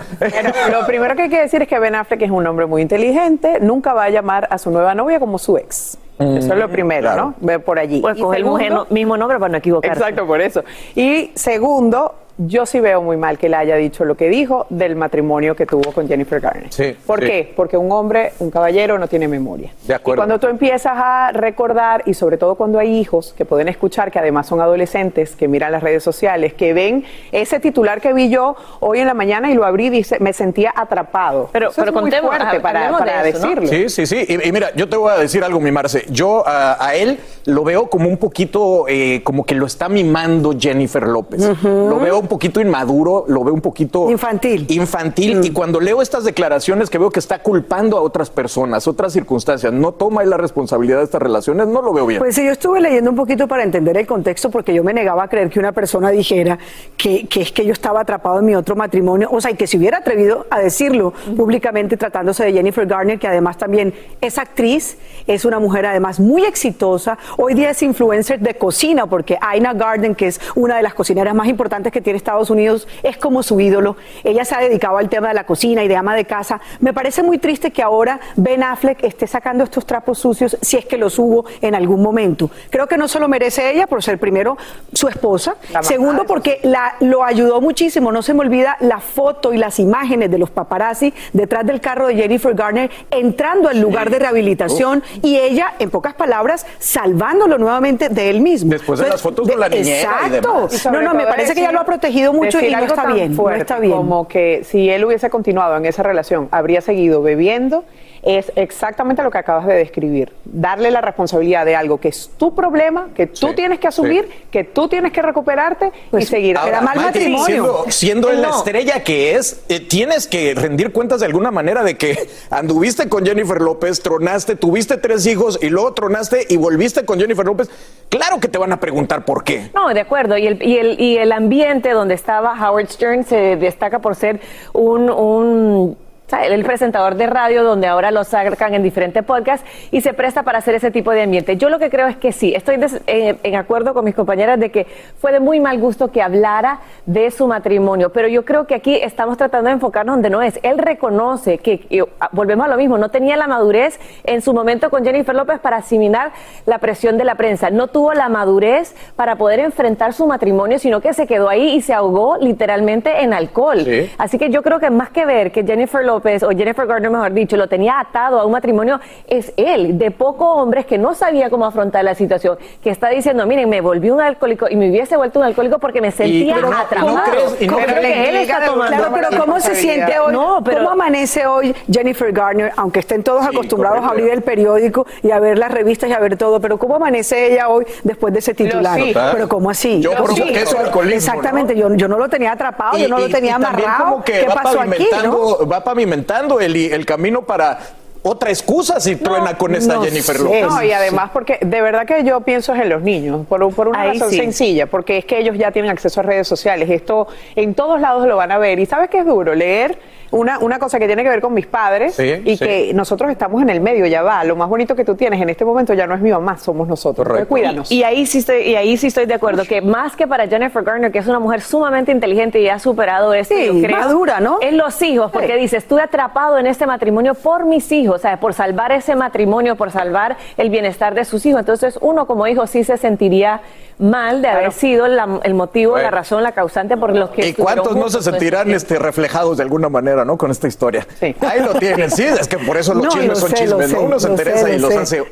[0.70, 3.58] Lo primero que hay que decir es que Ben Affleck es un hombre muy inteligente,
[3.60, 5.98] nunca va a llamar a su nueva novia como su ex.
[6.18, 7.22] Eso es lo primero, claro.
[7.22, 7.34] ¿no?
[7.40, 8.00] Ve por allí.
[8.02, 9.98] Pues coge el mismo nombre para no equivocarse.
[9.98, 10.62] Exacto, por eso.
[10.94, 12.14] Y segundo,
[12.46, 15.66] yo sí veo muy mal que él haya dicho lo que dijo del matrimonio que
[15.66, 16.72] tuvo con Jennifer Garner.
[16.72, 17.26] Sí, ¿Por sí.
[17.26, 17.52] qué?
[17.54, 19.70] Porque un hombre, un caballero, no tiene memoria.
[19.86, 20.20] De acuerdo.
[20.20, 24.18] Cuando tú empiezas a recordar, y sobre todo cuando hay hijos que pueden escuchar, que
[24.18, 28.56] además son adolescentes, que miran las redes sociales, que ven ese titular que vi yo
[28.80, 31.50] hoy en la mañana y lo abrí y dice, me sentía atrapado.
[31.52, 33.66] Pero- Eso pero es muy fuerte ha- para, decirlo.
[33.68, 34.24] Sí, sí, sí.
[34.28, 36.04] Y, y mira, yo te voy a decir algo, mi Marce.
[36.08, 40.54] Yo a, a él lo veo como un poquito, eh, como que lo está mimando
[40.58, 41.40] Jennifer López.
[41.62, 44.10] Lo veo un poquito inmaduro, lo veo un poquito...
[44.10, 44.64] Infantil.
[44.70, 45.44] Infantil.
[45.44, 49.72] Y cuando leo estas declaraciones que veo que está culpando a otras personas, otras circunstancias,
[49.72, 52.20] no toma la responsabilidad de estas relaciones, no lo veo bien.
[52.20, 55.24] Pues sí, yo estuve leyendo un poquito para entender el contexto porque yo me negaba
[55.24, 56.58] a creer que una persona dijera
[56.96, 59.66] que, que es que yo estaba atrapado en mi otro matrimonio, o sea, y que
[59.66, 64.96] se hubiera atrevido a decirlo públicamente tratándose de Jennifer Garner, que además también es actriz,
[65.26, 70.14] es una mujer además muy exitosa, hoy día es influencer de cocina porque Aina Garden,
[70.14, 73.60] que es una de las cocineras más importantes que tiene Estados Unidos, es como su
[73.60, 73.96] ídolo.
[74.24, 76.60] Ella se ha dedicado al tema de la cocina y de ama de casa.
[76.80, 80.84] Me parece muy triste que ahora Ben Affleck esté sacando estos trapos sucios si es
[80.86, 82.50] que los hubo en algún momento.
[82.70, 84.56] Creo que no se lo merece ella por ser primero
[84.92, 88.12] su esposa, segundo porque la, lo ayudó muchísimo.
[88.12, 92.06] No se me olvida la foto y las imágenes de los paparazzi detrás del carro
[92.08, 98.08] de Jennifer Garner entrando al lugar de rehabilitación y ella, en pocas palabras, salvándolo nuevamente
[98.08, 98.70] de él mismo.
[98.70, 100.52] Después de las fotos de- con la niñera y Exacto.
[100.54, 100.74] demás.
[100.74, 101.99] Y sobre No, no, me parece que ella lo ha protegido
[102.32, 103.36] mucho y no está bien.
[103.36, 103.96] No está bien.
[103.96, 107.84] Como que si él hubiese continuado en esa relación, habría seguido bebiendo
[108.22, 110.32] es exactamente lo que acabas de describir.
[110.44, 114.64] Darle la responsabilidad de algo que es tu problema, que tú tienes que asumir, que
[114.64, 116.56] tú tienes que recuperarte y seguir.
[116.56, 117.84] Ahora, Era mal matrimonio.
[117.88, 122.28] Siendo, la estrella que es, eh, tienes que rendir cuentas de alguna manera de que
[122.50, 127.44] anduviste con Jennifer López, tronaste, tuviste tres hijos y luego tronaste y volviste con Jennifer
[127.46, 127.70] López.
[128.08, 129.70] Claro que te van a preguntar por qué.
[129.74, 130.36] No, de acuerdo.
[130.36, 134.40] Y el, y el, y el ambiente donde estaba Howard Stern se destaca por ser
[134.72, 135.96] un, un.
[136.32, 140.58] El presentador de radio donde ahora lo sacan en diferentes podcasts y se presta para
[140.58, 141.56] hacer ese tipo de ambiente.
[141.56, 144.58] Yo lo que creo es que sí, estoy des- en, en acuerdo con mis compañeras
[144.58, 144.86] de que
[145.20, 148.96] fue de muy mal gusto que hablara de su matrimonio, pero yo creo que aquí
[148.96, 150.58] estamos tratando de enfocarnos donde no es.
[150.62, 154.52] Él reconoce que, y, ah, volvemos a lo mismo, no tenía la madurez en su
[154.54, 156.32] momento con Jennifer López para asimilar
[156.66, 161.00] la presión de la prensa, no tuvo la madurez para poder enfrentar su matrimonio, sino
[161.00, 163.80] que se quedó ahí y se ahogó literalmente en alcohol.
[163.84, 164.10] Sí.
[164.18, 167.32] Así que yo creo que más que ver que Jennifer López, o Jennifer Gardner mejor
[167.32, 171.50] dicho, lo tenía atado a un matrimonio, es él, de pocos hombres que no sabía
[171.50, 175.16] cómo afrontar la situación, que está diciendo, miren, me volví un alcohólico y me hubiese
[175.16, 177.16] vuelto un alcohólico porque me sentía pero no- atrapado.
[177.16, 179.74] no crees- y no Yo creo crees- que él está tomando Claro, pero ¿cómo se
[179.74, 180.32] siente hoy?
[180.32, 185.06] No, pero ¿Cómo amanece hoy Jennifer Garner, aunque estén todos acostumbrados a abrir el periódico
[185.22, 188.32] y a ver las revistas y a ver todo, pero ¿cómo amanece ella hoy después
[188.32, 188.98] de ese titular?
[189.32, 190.00] Pero ¿cómo así?
[190.00, 193.28] Yo por Sí, eso alcoholismo, Exactamente, yo, yo no lo tenía atrapado, yo no lo
[193.28, 194.04] tenía amarrado.
[194.04, 194.90] como que ¿Qué va pasó aquí?
[194.90, 195.66] pavimentando, no?
[195.68, 197.78] va pavimentando el, el camino para
[198.22, 200.42] otra excusa si truena con esta no Jennifer sé.
[200.42, 200.66] López.
[200.66, 203.88] No, y además porque de verdad que yo pienso es en los niños, por, por
[203.88, 204.36] una Ahí razón sí.
[204.36, 208.26] sencilla, porque es que ellos ya tienen acceso a redes sociales, esto en todos lados
[208.26, 208.78] lo van a ver.
[208.78, 209.54] ¿Y sabes qué es duro?
[209.54, 209.98] Leer
[210.30, 212.64] una, una cosa que tiene que ver con mis padres Sí, y sí.
[212.64, 214.44] que nosotros estamos en el medio, ya va.
[214.44, 216.86] Lo más bonito que tú tienes en este momento ya no es mi mamá, somos
[216.88, 217.26] nosotros.
[217.26, 217.90] Entonces, Cuídanos.
[217.90, 220.46] Y, y ahí sí estoy, y ahí sí estoy de acuerdo que más que para
[220.46, 223.98] Jennifer Garner, que es una mujer sumamente inteligente y ha superado esto, Sí, yo creo,
[223.98, 224.58] madura, ¿no?
[224.60, 228.38] Es los hijos, porque dice, estuve atrapado en este matrimonio por mis hijos, o sea,
[228.38, 231.60] por salvar ese matrimonio, por salvar el bienestar de sus hijos.
[231.60, 233.60] Entonces, uno como hijo sí se sentiría
[233.98, 237.52] mal de haber sido la- el motivo, la razón, la causante por los que ¿Y
[237.54, 240.36] cuántos no se ese sentirán este, reflejados de alguna manera, ¿no?
[240.36, 241.06] Con esta historia.
[241.20, 243.78] Ahí lo tienen, sí, es que por eso los No, chismes lo son sé, lo
[243.78, 243.98] chismes, ¿no?
[243.98, 245.18] sé, Uno se interesa sé, y lo los sé.
[245.20, 245.22] hace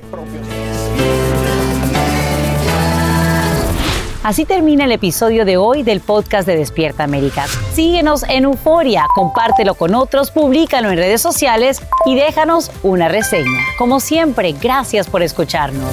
[4.24, 7.46] Así termina el episodio de hoy del podcast de Despierta América.
[7.72, 13.60] Síguenos en Euforia, compártelo con otros, públicalo en redes sociales y déjanos una reseña.
[13.78, 15.92] Como siempre, gracias por escucharnos.